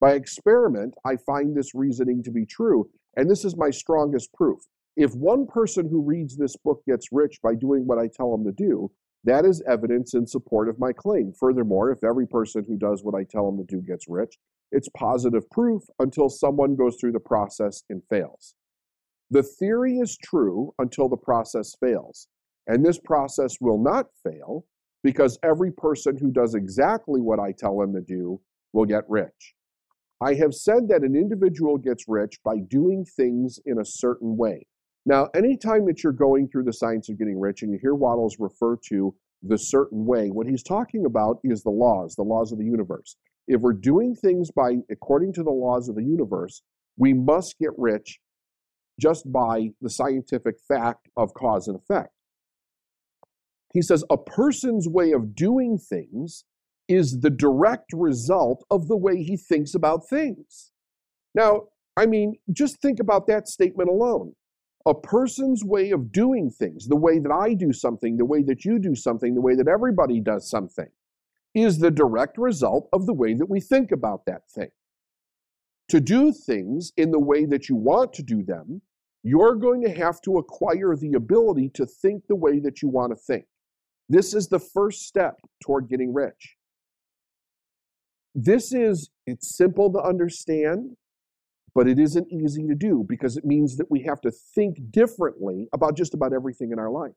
By 0.00 0.14
experiment, 0.14 0.94
I 1.04 1.16
find 1.16 1.56
this 1.56 1.74
reasoning 1.74 2.22
to 2.24 2.30
be 2.30 2.46
true, 2.46 2.90
and 3.16 3.30
this 3.30 3.44
is 3.44 3.56
my 3.56 3.70
strongest 3.70 4.32
proof. 4.32 4.60
If 4.96 5.14
one 5.14 5.46
person 5.46 5.88
who 5.88 6.02
reads 6.02 6.36
this 6.36 6.56
book 6.56 6.82
gets 6.86 7.08
rich 7.12 7.40
by 7.42 7.54
doing 7.54 7.86
what 7.86 7.98
I 7.98 8.08
tell 8.08 8.34
him 8.34 8.44
to 8.44 8.52
do, 8.52 8.90
that 9.24 9.44
is 9.44 9.62
evidence 9.68 10.14
in 10.14 10.26
support 10.26 10.68
of 10.68 10.78
my 10.78 10.92
claim. 10.92 11.32
Furthermore, 11.38 11.92
if 11.92 12.02
every 12.02 12.26
person 12.26 12.64
who 12.66 12.76
does 12.76 13.04
what 13.04 13.14
I 13.14 13.24
tell 13.24 13.46
them 13.46 13.64
to 13.64 13.76
do 13.76 13.80
gets 13.80 14.08
rich, 14.08 14.36
it's 14.72 14.88
positive 14.96 15.48
proof 15.50 15.84
until 15.98 16.28
someone 16.28 16.76
goes 16.76 16.96
through 16.98 17.12
the 17.12 17.20
process 17.20 17.82
and 17.88 18.02
fails. 18.10 18.54
The 19.30 19.42
theory 19.42 19.98
is 19.98 20.16
true 20.16 20.74
until 20.78 21.08
the 21.08 21.16
process 21.16 21.74
fails, 21.78 22.26
and 22.66 22.84
this 22.84 22.98
process 22.98 23.58
will 23.60 23.78
not 23.78 24.06
fail 24.24 24.64
because 25.02 25.38
every 25.42 25.72
person 25.72 26.16
who 26.16 26.30
does 26.30 26.54
exactly 26.54 27.20
what 27.20 27.40
I 27.40 27.52
tell 27.52 27.78
them 27.78 27.92
to 27.94 28.00
do 28.00 28.40
will 28.72 28.86
get 28.86 29.04
rich. 29.08 29.54
I 30.20 30.34
have 30.34 30.54
said 30.54 30.88
that 30.88 31.02
an 31.02 31.16
individual 31.16 31.76
gets 31.78 32.04
rich 32.06 32.38
by 32.44 32.58
doing 32.68 33.04
things 33.04 33.58
in 33.66 33.80
a 33.80 33.84
certain 33.84 34.36
way. 34.36 34.66
Now, 35.04 35.28
anytime 35.34 35.84
that 35.86 36.04
you're 36.04 36.12
going 36.12 36.48
through 36.48 36.64
the 36.64 36.72
science 36.72 37.08
of 37.08 37.18
getting 37.18 37.40
rich 37.40 37.62
and 37.62 37.72
you 37.72 37.78
hear 37.82 37.94
Wattles 37.94 38.36
refer 38.38 38.76
to 38.88 39.14
the 39.42 39.58
certain 39.58 40.06
way, 40.06 40.28
what 40.28 40.46
he's 40.46 40.62
talking 40.62 41.06
about 41.06 41.38
is 41.42 41.64
the 41.64 41.70
laws, 41.70 42.14
the 42.14 42.22
laws 42.22 42.52
of 42.52 42.58
the 42.58 42.64
universe. 42.64 43.16
If 43.48 43.60
we're 43.60 43.72
doing 43.72 44.14
things 44.14 44.52
by 44.52 44.76
according 44.90 45.32
to 45.34 45.42
the 45.42 45.50
laws 45.50 45.88
of 45.88 45.96
the 45.96 46.04
universe, 46.04 46.62
we 46.96 47.12
must 47.12 47.58
get 47.58 47.70
rich 47.76 48.20
just 49.00 49.30
by 49.32 49.70
the 49.80 49.90
scientific 49.90 50.56
fact 50.68 51.08
of 51.16 51.34
cause 51.34 51.66
and 51.66 51.76
effect. 51.76 52.12
He 53.72 53.82
says 53.82 54.04
a 54.10 54.18
person's 54.18 54.88
way 54.88 55.12
of 55.12 55.34
doing 55.34 55.78
things 55.78 56.44
is 56.88 57.20
the 57.20 57.30
direct 57.30 57.92
result 57.92 58.64
of 58.70 58.88
the 58.88 58.96
way 58.96 59.22
he 59.22 59.36
thinks 59.36 59.74
about 59.74 60.08
things. 60.08 60.72
Now, 61.34 61.68
I 61.96 62.06
mean, 62.06 62.36
just 62.52 62.80
think 62.80 63.00
about 63.00 63.26
that 63.28 63.48
statement 63.48 63.88
alone. 63.88 64.34
A 64.84 64.94
person's 64.94 65.64
way 65.64 65.90
of 65.90 66.10
doing 66.10 66.50
things, 66.50 66.88
the 66.88 66.96
way 66.96 67.18
that 67.18 67.30
I 67.30 67.54
do 67.54 67.72
something, 67.72 68.16
the 68.16 68.24
way 68.24 68.42
that 68.42 68.64
you 68.64 68.78
do 68.78 68.94
something, 68.94 69.34
the 69.34 69.40
way 69.40 69.54
that 69.54 69.68
everybody 69.68 70.20
does 70.20 70.50
something, 70.50 70.88
is 71.54 71.78
the 71.78 71.90
direct 71.90 72.36
result 72.36 72.88
of 72.92 73.06
the 73.06 73.12
way 73.12 73.34
that 73.34 73.48
we 73.48 73.60
think 73.60 73.92
about 73.92 74.24
that 74.26 74.50
thing. 74.50 74.70
To 75.88 76.00
do 76.00 76.32
things 76.32 76.92
in 76.96 77.10
the 77.10 77.20
way 77.20 77.44
that 77.44 77.68
you 77.68 77.76
want 77.76 78.12
to 78.14 78.22
do 78.22 78.42
them, 78.42 78.82
you're 79.22 79.54
going 79.54 79.82
to 79.82 79.90
have 79.90 80.20
to 80.22 80.38
acquire 80.38 80.96
the 80.96 81.12
ability 81.14 81.68
to 81.74 81.86
think 81.86 82.26
the 82.26 82.34
way 82.34 82.58
that 82.58 82.82
you 82.82 82.88
want 82.88 83.12
to 83.12 83.16
think. 83.16 83.44
This 84.08 84.34
is 84.34 84.48
the 84.48 84.58
first 84.58 85.02
step 85.06 85.36
toward 85.62 85.88
getting 85.88 86.12
rich. 86.12 86.56
This 88.34 88.72
is, 88.72 89.10
it's 89.26 89.56
simple 89.56 89.92
to 89.92 90.00
understand, 90.00 90.96
but 91.74 91.88
it 91.88 91.98
isn't 91.98 92.32
easy 92.32 92.66
to 92.66 92.74
do 92.74 93.04
because 93.08 93.36
it 93.36 93.44
means 93.44 93.76
that 93.76 93.90
we 93.90 94.02
have 94.02 94.20
to 94.22 94.30
think 94.30 94.90
differently 94.90 95.68
about 95.72 95.96
just 95.96 96.14
about 96.14 96.32
everything 96.32 96.72
in 96.72 96.78
our 96.78 96.90
life. 96.90 97.12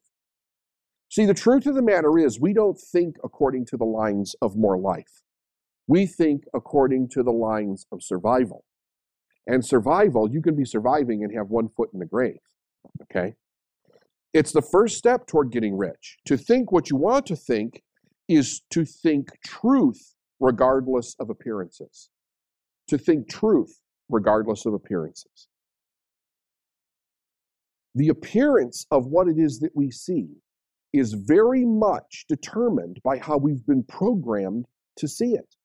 See, 1.10 1.26
the 1.26 1.34
truth 1.34 1.66
of 1.68 1.76
the 1.76 1.82
matter 1.82 2.18
is, 2.18 2.40
we 2.40 2.54
don't 2.54 2.80
think 2.80 3.16
according 3.24 3.66
to 3.68 3.78
the 3.78 3.86
lines 3.86 4.36
of 4.42 4.56
more 4.56 4.78
life. 4.78 5.22
We 5.88 6.06
think 6.06 6.44
according 6.54 7.10
to 7.10 7.24
the 7.24 7.32
lines 7.32 7.86
of 7.92 8.02
survival. 8.02 8.66
And 9.48 9.64
survival, 9.64 10.30
you 10.30 10.42
can 10.42 10.56
be 10.56 10.66
surviving 10.66 11.24
and 11.24 11.34
have 11.36 11.50
one 11.50 11.70
foot 11.70 11.92
in 11.94 12.00
the 12.00 12.06
grave. 12.06 12.40
Okay? 13.04 13.36
It's 14.36 14.52
the 14.52 14.62
first 14.62 14.98
step 14.98 15.28
toward 15.28 15.50
getting 15.50 15.78
rich. 15.78 16.18
To 16.26 16.36
think 16.36 16.70
what 16.70 16.90
you 16.90 16.98
want 16.98 17.26
to 17.28 17.38
think 17.38 17.82
is 18.28 18.62
to 18.72 18.84
think 18.84 19.30
truth 19.46 20.14
regardless 20.42 21.16
of 21.22 21.30
appearances. 21.30 22.10
To 22.90 22.98
think 22.98 23.30
truth 23.30 23.80
regardless 24.10 24.66
of 24.66 24.74
appearances. 24.74 25.48
The 27.96 28.10
appearance 28.10 28.86
of 28.92 29.06
what 29.06 29.30
it 29.30 29.40
is 29.40 29.60
that 29.60 29.72
we 29.74 29.90
see 29.90 30.28
is 30.92 31.14
very 31.14 31.64
much 31.64 32.26
determined 32.28 33.00
by 33.06 33.20
how 33.20 33.38
we've 33.38 33.66
been 33.66 33.84
programmed 33.84 34.66
to 34.98 35.08
see 35.08 35.32
it. 35.32 35.56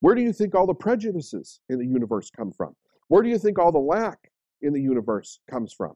Where 0.00 0.14
do 0.14 0.22
you 0.22 0.32
think 0.32 0.54
all 0.54 0.66
the 0.66 0.72
prejudices 0.72 1.60
in 1.68 1.78
the 1.78 1.86
universe 1.86 2.30
come 2.34 2.50
from? 2.50 2.74
Where 3.08 3.22
do 3.22 3.28
you 3.28 3.38
think 3.38 3.58
all 3.58 3.72
the 3.72 3.78
lack 3.78 4.30
in 4.62 4.72
the 4.72 4.80
universe 4.80 5.38
comes 5.50 5.74
from? 5.74 5.92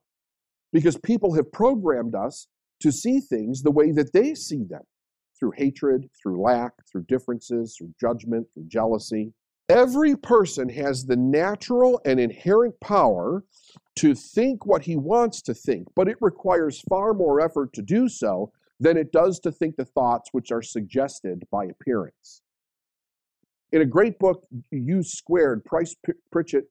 Because 0.76 0.98
people 0.98 1.32
have 1.32 1.50
programmed 1.52 2.14
us 2.14 2.48
to 2.80 2.92
see 2.92 3.18
things 3.18 3.62
the 3.62 3.70
way 3.70 3.92
that 3.92 4.12
they 4.12 4.34
see 4.34 4.62
them 4.62 4.82
through 5.40 5.52
hatred, 5.52 6.10
through 6.22 6.42
lack, 6.42 6.74
through 6.92 7.04
differences, 7.04 7.74
through 7.78 7.94
judgment, 7.98 8.46
through 8.52 8.66
jealousy. 8.68 9.32
Every 9.70 10.14
person 10.14 10.68
has 10.68 11.06
the 11.06 11.16
natural 11.16 11.98
and 12.04 12.20
inherent 12.20 12.78
power 12.82 13.42
to 14.00 14.14
think 14.14 14.66
what 14.66 14.82
he 14.82 14.96
wants 14.96 15.40
to 15.44 15.54
think, 15.54 15.88
but 15.96 16.08
it 16.08 16.18
requires 16.20 16.84
far 16.90 17.14
more 17.14 17.40
effort 17.40 17.72
to 17.72 17.80
do 17.80 18.06
so 18.06 18.52
than 18.78 18.98
it 18.98 19.12
does 19.12 19.40
to 19.40 19.52
think 19.52 19.76
the 19.76 19.86
thoughts 19.86 20.28
which 20.32 20.52
are 20.52 20.60
suggested 20.60 21.44
by 21.50 21.64
appearance. 21.64 22.42
In 23.72 23.80
a 23.80 23.86
great 23.86 24.18
book, 24.18 24.46
You 24.70 25.02
Squared, 25.02 25.64
Price 25.64 25.96
Pritchett 26.30 26.64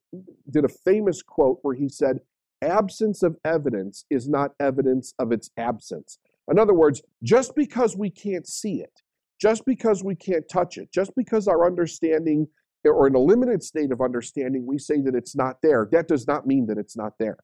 did 0.51 0.63
a 0.63 0.69
famous 0.69 1.23
quote 1.23 1.57
where 1.63 1.73
he 1.73 1.89
said, 1.89 2.19
Absence 2.65 3.23
of 3.23 3.37
evidence 3.45 4.05
is 4.09 4.27
not 4.27 4.51
evidence 4.59 5.13
of 5.19 5.31
its 5.31 5.49
absence. 5.57 6.19
In 6.49 6.59
other 6.59 6.73
words, 6.73 7.01
just 7.23 7.55
because 7.55 7.95
we 7.95 8.09
can't 8.09 8.47
see 8.47 8.81
it, 8.81 9.01
just 9.39 9.65
because 9.65 10.03
we 10.03 10.15
can't 10.15 10.47
touch 10.49 10.77
it, 10.77 10.91
just 10.91 11.11
because 11.15 11.47
our 11.47 11.65
understanding 11.65 12.47
or 12.83 13.07
in 13.07 13.15
a 13.15 13.19
limited 13.19 13.63
state 13.63 13.91
of 13.91 14.01
understanding, 14.01 14.65
we 14.65 14.77
say 14.77 15.01
that 15.01 15.15
it's 15.15 15.35
not 15.35 15.57
there. 15.63 15.87
That 15.91 16.07
does 16.07 16.27
not 16.27 16.45
mean 16.45 16.67
that 16.67 16.77
it's 16.77 16.95
not 16.95 17.13
there. 17.19 17.37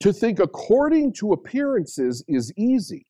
To 0.00 0.12
think 0.12 0.38
according 0.38 1.14
to 1.14 1.32
appearances 1.32 2.24
is 2.28 2.52
easy. 2.56 3.06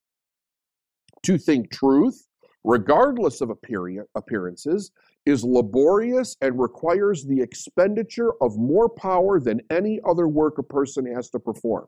To 1.24 1.36
think 1.36 1.70
truth, 1.70 2.27
regardless 2.64 3.40
of 3.40 3.50
appearances, 3.50 4.90
is 5.26 5.44
laborious 5.44 6.36
and 6.40 6.58
requires 6.58 7.24
the 7.24 7.40
expenditure 7.40 8.32
of 8.40 8.56
more 8.56 8.88
power 8.88 9.40
than 9.40 9.60
any 9.70 10.00
other 10.08 10.28
work 10.28 10.58
a 10.58 10.62
person 10.62 11.06
has 11.06 11.30
to 11.30 11.38
perform. 11.38 11.86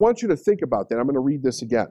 I 0.00 0.04
want 0.04 0.22
you 0.22 0.28
to 0.28 0.36
think 0.36 0.62
about 0.62 0.88
that. 0.88 0.98
I'm 0.98 1.04
going 1.04 1.14
to 1.14 1.20
read 1.20 1.42
this 1.42 1.62
again 1.62 1.88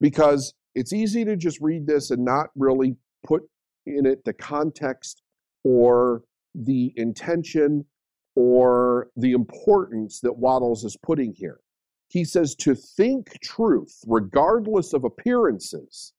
because 0.00 0.54
it's 0.74 0.92
easy 0.92 1.24
to 1.24 1.36
just 1.36 1.60
read 1.60 1.86
this 1.86 2.10
and 2.10 2.24
not 2.24 2.50
really 2.54 2.96
put 3.26 3.42
in 3.86 4.06
it 4.06 4.24
the 4.24 4.32
context 4.32 5.22
or 5.64 6.22
the 6.54 6.92
intention 6.96 7.84
or 8.34 9.08
the 9.16 9.32
importance 9.32 10.20
that 10.20 10.36
Wattles 10.36 10.84
is 10.84 10.96
putting 11.02 11.34
here. 11.34 11.60
He 12.08 12.24
says 12.24 12.54
to 12.56 12.74
think 12.74 13.40
truth, 13.42 13.98
regardless 14.06 14.92
of 14.92 15.04
appearances, 15.04 16.12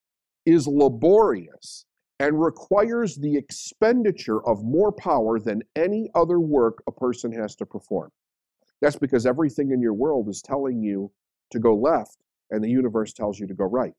is 0.45 0.67
laborious 0.67 1.85
and 2.19 2.41
requires 2.41 3.15
the 3.15 3.35
expenditure 3.35 4.45
of 4.47 4.63
more 4.63 4.91
power 4.91 5.39
than 5.39 5.61
any 5.75 6.09
other 6.15 6.39
work 6.39 6.83
a 6.87 6.91
person 6.91 7.31
has 7.31 7.55
to 7.55 7.65
perform. 7.65 8.11
That's 8.81 8.97
because 8.97 9.25
everything 9.25 9.71
in 9.71 9.81
your 9.81 9.93
world 9.93 10.29
is 10.29 10.41
telling 10.41 10.81
you 10.81 11.11
to 11.51 11.59
go 11.59 11.75
left, 11.75 12.17
and 12.51 12.63
the 12.63 12.69
universe 12.69 13.13
tells 13.13 13.39
you 13.39 13.47
to 13.47 13.53
go 13.53 13.65
right. 13.65 13.95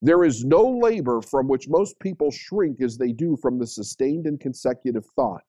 There 0.00 0.24
is 0.24 0.44
no 0.44 0.62
labor 0.62 1.20
from 1.20 1.46
which 1.46 1.68
most 1.68 1.98
people 2.00 2.30
shrink 2.30 2.80
as 2.80 2.98
they 2.98 3.12
do 3.12 3.36
from 3.40 3.58
the 3.58 3.66
sustained 3.66 4.26
and 4.26 4.40
consecutive 4.40 5.06
thought. 5.14 5.44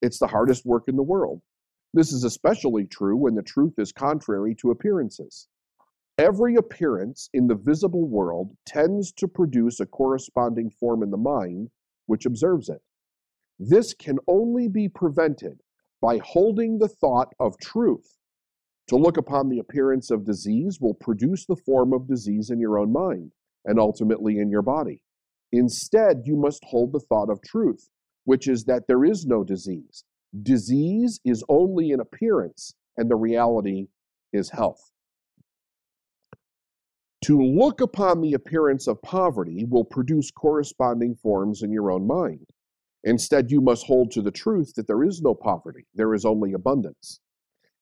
It's 0.00 0.18
the 0.18 0.26
hardest 0.26 0.64
work 0.64 0.84
in 0.88 0.96
the 0.96 1.02
world. 1.02 1.42
This 1.92 2.12
is 2.12 2.24
especially 2.24 2.86
true 2.86 3.16
when 3.16 3.34
the 3.34 3.42
truth 3.42 3.74
is 3.78 3.92
contrary 3.92 4.54
to 4.56 4.70
appearances. 4.70 5.48
Every 6.18 6.56
appearance 6.56 7.30
in 7.32 7.46
the 7.46 7.54
visible 7.54 8.08
world 8.08 8.56
tends 8.66 9.12
to 9.12 9.28
produce 9.28 9.78
a 9.78 9.86
corresponding 9.86 10.68
form 10.68 11.04
in 11.04 11.12
the 11.12 11.16
mind 11.16 11.70
which 12.06 12.26
observes 12.26 12.68
it. 12.68 12.82
This 13.60 13.94
can 13.94 14.18
only 14.26 14.66
be 14.66 14.88
prevented 14.88 15.60
by 16.00 16.18
holding 16.18 16.78
the 16.78 16.88
thought 16.88 17.34
of 17.38 17.56
truth. 17.58 18.16
To 18.88 18.96
look 18.96 19.16
upon 19.16 19.48
the 19.48 19.60
appearance 19.60 20.10
of 20.10 20.24
disease 20.24 20.78
will 20.80 20.94
produce 20.94 21.46
the 21.46 21.60
form 21.64 21.92
of 21.92 22.08
disease 22.08 22.50
in 22.50 22.58
your 22.58 22.80
own 22.80 22.92
mind 22.92 23.30
and 23.64 23.78
ultimately 23.78 24.38
in 24.38 24.50
your 24.50 24.62
body. 24.62 25.02
Instead, 25.52 26.22
you 26.24 26.36
must 26.36 26.64
hold 26.64 26.92
the 26.92 27.00
thought 27.00 27.30
of 27.30 27.42
truth, 27.42 27.90
which 28.24 28.48
is 28.48 28.64
that 28.64 28.88
there 28.88 29.04
is 29.04 29.24
no 29.24 29.44
disease. 29.44 30.02
Disease 30.42 31.20
is 31.24 31.44
only 31.48 31.92
an 31.92 32.00
appearance, 32.00 32.74
and 32.96 33.08
the 33.08 33.16
reality 33.16 33.86
is 34.32 34.50
health. 34.50 34.90
To 37.22 37.42
look 37.42 37.80
upon 37.80 38.20
the 38.20 38.34
appearance 38.34 38.86
of 38.86 39.02
poverty 39.02 39.64
will 39.64 39.84
produce 39.84 40.30
corresponding 40.30 41.16
forms 41.16 41.62
in 41.62 41.72
your 41.72 41.90
own 41.90 42.06
mind. 42.06 42.46
Instead, 43.04 43.50
you 43.50 43.60
must 43.60 43.86
hold 43.86 44.10
to 44.12 44.22
the 44.22 44.30
truth 44.30 44.74
that 44.74 44.86
there 44.86 45.02
is 45.02 45.20
no 45.20 45.34
poverty, 45.34 45.86
there 45.94 46.14
is 46.14 46.24
only 46.24 46.52
abundance. 46.52 47.20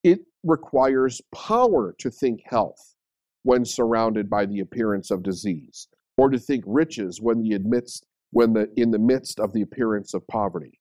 It 0.03 0.20
requires 0.42 1.20
power 1.35 1.94
to 1.99 2.11
think 2.11 2.42
health 2.44 2.94
when 3.42 3.64
surrounded 3.64 4.31
by 4.31 4.46
the 4.46 4.61
appearance 4.61 5.11
of 5.11 5.22
disease, 5.22 5.88
or 6.16 6.31
to 6.31 6.38
think 6.38 6.64
riches 6.66 7.20
when 7.20 7.42
the 7.42 7.53
admits 7.53 8.03
when 8.33 8.53
the 8.53 8.70
in 8.77 8.90
the 8.90 8.99
midst 8.99 9.38
of 9.38 9.53
the 9.53 9.62
appearance 9.62 10.14
of 10.14 10.27
poverty. 10.27 10.81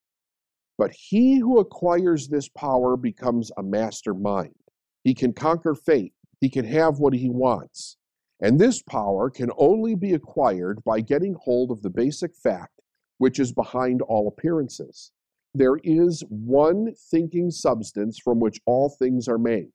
But 0.78 0.92
he 0.92 1.40
who 1.40 1.60
acquires 1.60 2.28
this 2.28 2.50
power 2.50 2.98
becomes 2.98 3.52
a 3.58 3.64
master 3.64 4.14
mind. 4.14 4.56
He 5.04 5.14
can 5.14 5.34
conquer 5.34 5.76
fate. 5.76 6.14
He 6.42 6.50
can 6.50 6.66
have 6.66 7.00
what 7.00 7.14
he 7.14 7.30
wants. 7.30 7.98
And 8.46 8.60
this 8.60 8.84
power 8.84 9.32
can 9.32 9.50
only 9.58 9.96
be 9.96 10.14
acquired 10.14 10.84
by 10.84 11.02
getting 11.02 11.34
hold 11.34 11.72
of 11.72 11.82
the 11.82 11.90
basic 11.90 12.36
fact 12.36 12.80
which 13.18 13.40
is 13.40 13.52
behind 13.52 14.04
all 14.04 14.28
appearances. 14.28 15.12
There 15.56 15.78
is 15.84 16.24
one 16.30 16.94
thinking 17.10 17.50
substance 17.50 18.20
from 18.24 18.40
which 18.40 18.62
all 18.68 18.90
things 18.90 19.28
are 19.28 19.40
made. 19.40 19.72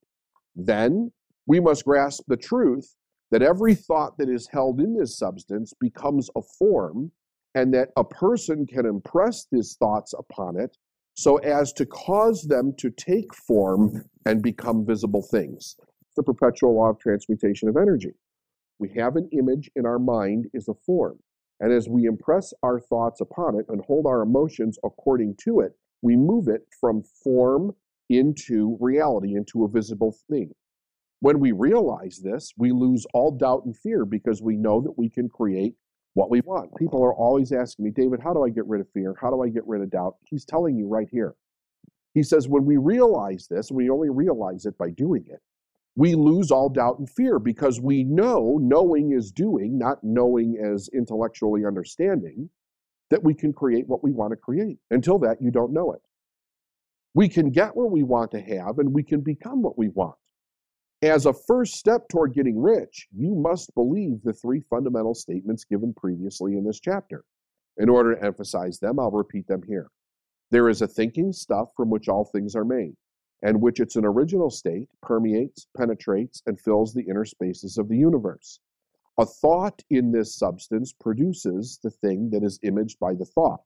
Then 0.54 1.11
we 1.48 1.59
must 1.59 1.85
grasp 1.85 2.22
the 2.28 2.37
truth 2.37 2.94
that 3.33 3.42
every 3.42 3.74
thought 3.74 4.16
that 4.18 4.28
is 4.28 4.46
held 4.52 4.78
in 4.78 4.96
this 4.96 5.18
substance 5.18 5.74
becomes 5.80 6.30
a 6.37 6.42
form, 6.56 7.11
and 7.56 7.74
that 7.74 7.88
a 7.96 8.04
person 8.04 8.68
can 8.68 8.87
impress 8.87 9.48
his 9.50 9.74
thoughts 9.80 10.14
upon 10.16 10.56
it 10.56 10.76
so 11.14 11.38
as 11.38 11.72
to 11.72 11.87
cause 11.87 12.42
them 12.42 12.72
to 12.78 12.90
take 12.90 13.35
form 13.35 14.04
and 14.26 14.44
become 14.44 14.87
visible 14.87 15.26
things. 15.28 15.74
The 16.14 16.22
perpetual 16.22 16.76
law 16.76 16.90
of 16.90 17.00
transmutation 17.00 17.68
of 17.68 17.76
energy. 17.76 18.12
We 18.81 18.88
have 18.97 19.16
an 19.16 19.29
image 19.33 19.71
in 19.77 19.85
our 19.85 19.99
mind 19.99 20.47
is 20.55 20.66
a 20.69 20.75
form. 20.75 21.19
And 21.61 21.71
as 21.71 21.87
we 21.87 22.07
impress 22.07 22.55
our 22.62 22.81
thoughts 22.81 23.21
upon 23.21 23.61
it 23.61 23.66
and 23.69 23.83
hold 23.85 24.07
our 24.07 24.23
emotions 24.23 24.79
according 24.83 25.37
to 25.45 25.61
it, 25.61 25.73
we 26.01 26.16
move 26.16 26.49
it 26.49 26.62
from 26.81 27.03
form 27.23 27.73
into 28.09 28.79
reality, 28.81 29.35
into 29.35 29.64
a 29.64 29.69
visible 29.69 30.16
thing. 30.31 30.51
When 31.21 31.40
we 31.40 31.53
realize 31.53 32.21
this, 32.25 32.55
we 32.57 32.73
lose 32.73 33.05
all 33.12 33.31
doubt 33.31 33.66
and 33.66 33.77
fear 33.77 34.07
because 34.07 34.40
we 34.40 34.57
know 34.57 34.81
that 34.81 34.97
we 34.97 35.11
can 35.11 35.29
create 35.29 35.75
what 36.14 36.31
we 36.31 36.40
want. 36.40 36.75
People 36.79 37.05
are 37.05 37.14
always 37.14 37.53
asking 37.53 37.85
me, 37.85 37.90
David, 37.90 38.21
how 38.25 38.33
do 38.33 38.43
I 38.43 38.49
get 38.49 38.66
rid 38.66 38.81
of 38.81 38.88
fear? 38.95 39.14
How 39.21 39.29
do 39.29 39.43
I 39.43 39.51
get 39.51 39.66
rid 39.66 39.83
of 39.83 39.90
doubt? 39.90 40.16
He's 40.25 40.47
telling 40.47 40.79
you 40.79 40.88
right 40.88 41.09
here. 41.12 41.35
He 42.14 42.23
says, 42.23 42.49
when 42.49 42.64
we 42.64 42.79
realize 42.79 43.47
this, 43.49 43.71
we 43.71 43.90
only 43.90 44.09
realize 44.09 44.64
it 44.64 44.79
by 44.79 44.88
doing 44.90 45.27
it, 45.29 45.40
we 45.96 46.14
lose 46.14 46.50
all 46.50 46.68
doubt 46.68 46.98
and 46.98 47.11
fear 47.11 47.38
because 47.38 47.81
we 47.81 48.05
know 48.05 48.59
knowing 48.61 49.12
is 49.12 49.33
doing, 49.33 49.79
not 49.79 49.98
knowing 50.03 50.57
as 50.57 50.88
intellectually 50.94 51.64
understanding, 51.66 52.48
that 53.11 53.24
we 53.24 53.35
can 53.35 53.53
create 53.53 53.88
what 53.88 54.05
we 54.05 54.12
want 54.12 54.31
to 54.31 54.37
create. 54.37 54.79
Until 54.90 55.18
that, 55.18 55.42
you 55.42 55.50
don't 55.50 55.72
know 55.72 55.92
it. 55.92 56.00
We 57.14 57.29
can 57.29 57.50
get 57.50 57.74
what 57.74 57.90
we 57.90 58.05
want 58.05 58.31
to 58.33 58.40
have 58.40 58.79
and 58.79 58.94
we 58.94 59.03
can 59.03 59.20
become 59.20 59.62
what 59.62 59.76
we 59.76 59.88
want. 59.88 60.14
As 61.03 61.26
a 61.26 61.33
first 61.33 61.74
step 61.74 62.09
toward 62.09 62.35
getting 62.35 62.61
rich, 62.61 63.09
you 63.16 63.35
must 63.35 63.74
believe 63.74 64.22
the 64.22 64.35
three 64.35 64.61
fundamental 64.61 65.14
statements 65.14 65.64
given 65.64 65.94
previously 65.94 66.57
in 66.57 66.64
this 66.64 66.79
chapter. 66.79 67.24
In 67.79 67.88
order 67.88 68.14
to 68.14 68.24
emphasize 68.24 68.79
them, 68.79 69.00
I'll 69.00 69.11
repeat 69.11 69.46
them 69.46 69.62
here. 69.66 69.90
There 70.50 70.68
is 70.68 70.83
a 70.83 70.87
thinking 70.87 71.33
stuff 71.33 71.70
from 71.76 71.90
which 71.90 72.09
all 72.09 72.24
things 72.24 72.55
are 72.55 72.64
made. 72.64 72.94
And 73.42 73.61
which 73.61 73.81
its 73.81 73.96
an 73.96 74.05
original 74.05 74.50
state 74.50 74.88
permeates, 75.03 75.66
penetrates, 75.76 76.42
and 76.46 76.61
fills 76.61 76.92
the 76.92 77.03
inner 77.09 77.24
spaces 77.24 77.79
of 77.79 77.88
the 77.88 77.96
universe. 77.96 78.61
A 79.18 79.26
thought 79.26 79.83
in 79.90 80.12
this 80.12 80.35
substance 80.35 80.92
produces 80.92 81.79
the 81.83 81.90
thing 81.90 82.31
that 82.31 82.42
is 82.42 82.59
imaged 82.62 82.98
by 82.98 83.14
the 83.14 83.24
thought. 83.24 83.62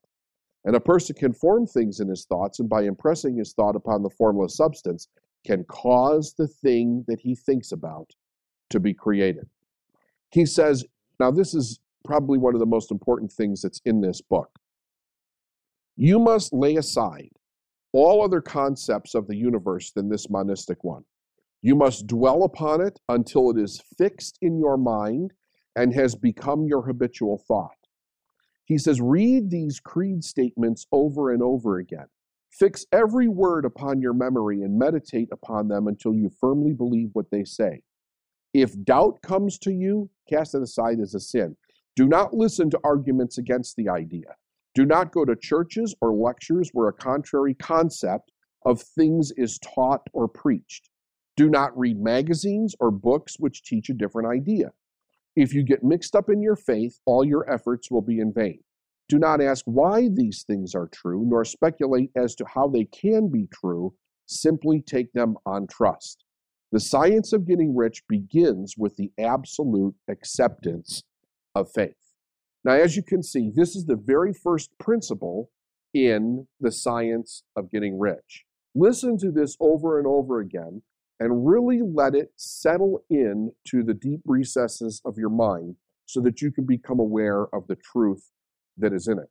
And 0.64 0.76
a 0.76 0.80
person 0.80 1.14
can 1.14 1.32
form 1.32 1.66
things 1.66 2.00
in 2.00 2.08
his 2.08 2.24
thoughts, 2.24 2.58
and 2.58 2.68
by 2.68 2.82
impressing 2.82 3.36
his 3.36 3.52
thought 3.52 3.76
upon 3.76 4.02
the 4.02 4.10
formless 4.10 4.56
substance, 4.56 5.08
can 5.46 5.64
cause 5.64 6.34
the 6.36 6.48
thing 6.48 7.04
that 7.06 7.20
he 7.20 7.34
thinks 7.34 7.72
about 7.72 8.10
to 8.70 8.80
be 8.80 8.94
created. 8.94 9.46
He 10.30 10.46
says, 10.46 10.84
now 11.20 11.30
this 11.30 11.54
is 11.54 11.80
probably 12.04 12.38
one 12.38 12.54
of 12.54 12.60
the 12.60 12.66
most 12.66 12.90
important 12.90 13.30
things 13.30 13.62
that's 13.62 13.80
in 13.84 14.00
this 14.00 14.20
book. 14.20 14.50
You 15.96 16.18
must 16.18 16.52
lay 16.52 16.76
aside 16.76 17.30
all 17.94 18.22
other 18.22 18.40
concepts 18.40 19.14
of 19.14 19.26
the 19.26 19.36
universe 19.36 19.92
than 19.92 20.08
this 20.08 20.28
monistic 20.28 20.82
one. 20.82 21.04
You 21.62 21.74
must 21.76 22.06
dwell 22.06 22.42
upon 22.42 22.80
it 22.80 23.00
until 23.08 23.50
it 23.50 23.58
is 23.58 23.82
fixed 23.96 24.36
in 24.42 24.58
your 24.58 24.76
mind 24.76 25.32
and 25.76 25.94
has 25.94 26.14
become 26.14 26.66
your 26.66 26.82
habitual 26.82 27.38
thought. 27.38 27.70
He 28.64 28.78
says, 28.78 29.00
read 29.00 29.50
these 29.50 29.80
creed 29.80 30.24
statements 30.24 30.86
over 30.92 31.32
and 31.32 31.42
over 31.42 31.78
again. 31.78 32.06
Fix 32.50 32.86
every 32.92 33.28
word 33.28 33.64
upon 33.64 34.00
your 34.00 34.12
memory 34.12 34.62
and 34.62 34.78
meditate 34.78 35.28
upon 35.32 35.68
them 35.68 35.86
until 35.86 36.14
you 36.14 36.30
firmly 36.40 36.72
believe 36.72 37.10
what 37.12 37.30
they 37.30 37.44
say. 37.44 37.82
If 38.52 38.80
doubt 38.84 39.20
comes 39.22 39.58
to 39.60 39.72
you, 39.72 40.10
cast 40.28 40.54
it 40.54 40.62
aside 40.62 41.00
as 41.00 41.14
a 41.14 41.20
sin. 41.20 41.56
Do 41.96 42.06
not 42.06 42.34
listen 42.34 42.70
to 42.70 42.80
arguments 42.84 43.38
against 43.38 43.76
the 43.76 43.88
idea. 43.88 44.36
Do 44.74 44.84
not 44.84 45.12
go 45.12 45.24
to 45.24 45.36
churches 45.36 45.94
or 46.00 46.12
lectures 46.12 46.70
where 46.72 46.88
a 46.88 46.92
contrary 46.92 47.54
concept 47.54 48.32
of 48.64 48.82
things 48.82 49.32
is 49.36 49.58
taught 49.58 50.02
or 50.12 50.26
preached. 50.26 50.88
Do 51.36 51.48
not 51.48 51.76
read 51.78 52.00
magazines 52.00 52.74
or 52.80 52.90
books 52.90 53.36
which 53.38 53.62
teach 53.62 53.88
a 53.88 53.94
different 53.94 54.28
idea. 54.28 54.72
If 55.36 55.52
you 55.52 55.62
get 55.64 55.84
mixed 55.84 56.14
up 56.14 56.28
in 56.28 56.42
your 56.42 56.56
faith, 56.56 56.98
all 57.06 57.24
your 57.24 57.48
efforts 57.52 57.90
will 57.90 58.02
be 58.02 58.20
in 58.20 58.32
vain. 58.32 58.60
Do 59.08 59.18
not 59.18 59.40
ask 59.40 59.64
why 59.66 60.08
these 60.12 60.44
things 60.46 60.74
are 60.74 60.88
true, 60.88 61.24
nor 61.26 61.44
speculate 61.44 62.10
as 62.16 62.34
to 62.36 62.44
how 62.46 62.68
they 62.68 62.84
can 62.84 63.28
be 63.30 63.48
true. 63.52 63.94
Simply 64.26 64.80
take 64.80 65.12
them 65.12 65.36
on 65.44 65.66
trust. 65.66 66.24
The 66.72 66.80
science 66.80 67.32
of 67.32 67.46
getting 67.46 67.76
rich 67.76 68.02
begins 68.08 68.74
with 68.78 68.96
the 68.96 69.12
absolute 69.18 69.94
acceptance 70.08 71.02
of 71.54 71.70
faith. 71.74 72.03
Now, 72.64 72.72
as 72.72 72.96
you 72.96 73.02
can 73.02 73.22
see, 73.22 73.50
this 73.54 73.76
is 73.76 73.84
the 73.84 73.96
very 73.96 74.32
first 74.32 74.70
principle 74.78 75.50
in 75.92 76.46
the 76.60 76.72
science 76.72 77.44
of 77.54 77.70
getting 77.70 77.98
rich. 77.98 78.44
Listen 78.74 79.18
to 79.18 79.30
this 79.30 79.56
over 79.60 79.98
and 79.98 80.06
over 80.06 80.40
again 80.40 80.82
and 81.20 81.46
really 81.46 81.80
let 81.82 82.14
it 82.14 82.32
settle 82.36 83.04
in 83.08 83.52
to 83.68 83.82
the 83.84 83.94
deep 83.94 84.20
recesses 84.24 85.00
of 85.04 85.16
your 85.18 85.30
mind 85.30 85.76
so 86.06 86.20
that 86.20 86.40
you 86.40 86.50
can 86.50 86.64
become 86.64 86.98
aware 86.98 87.46
of 87.54 87.66
the 87.68 87.76
truth 87.76 88.30
that 88.76 88.92
is 88.92 89.06
in 89.06 89.18
it. 89.18 89.30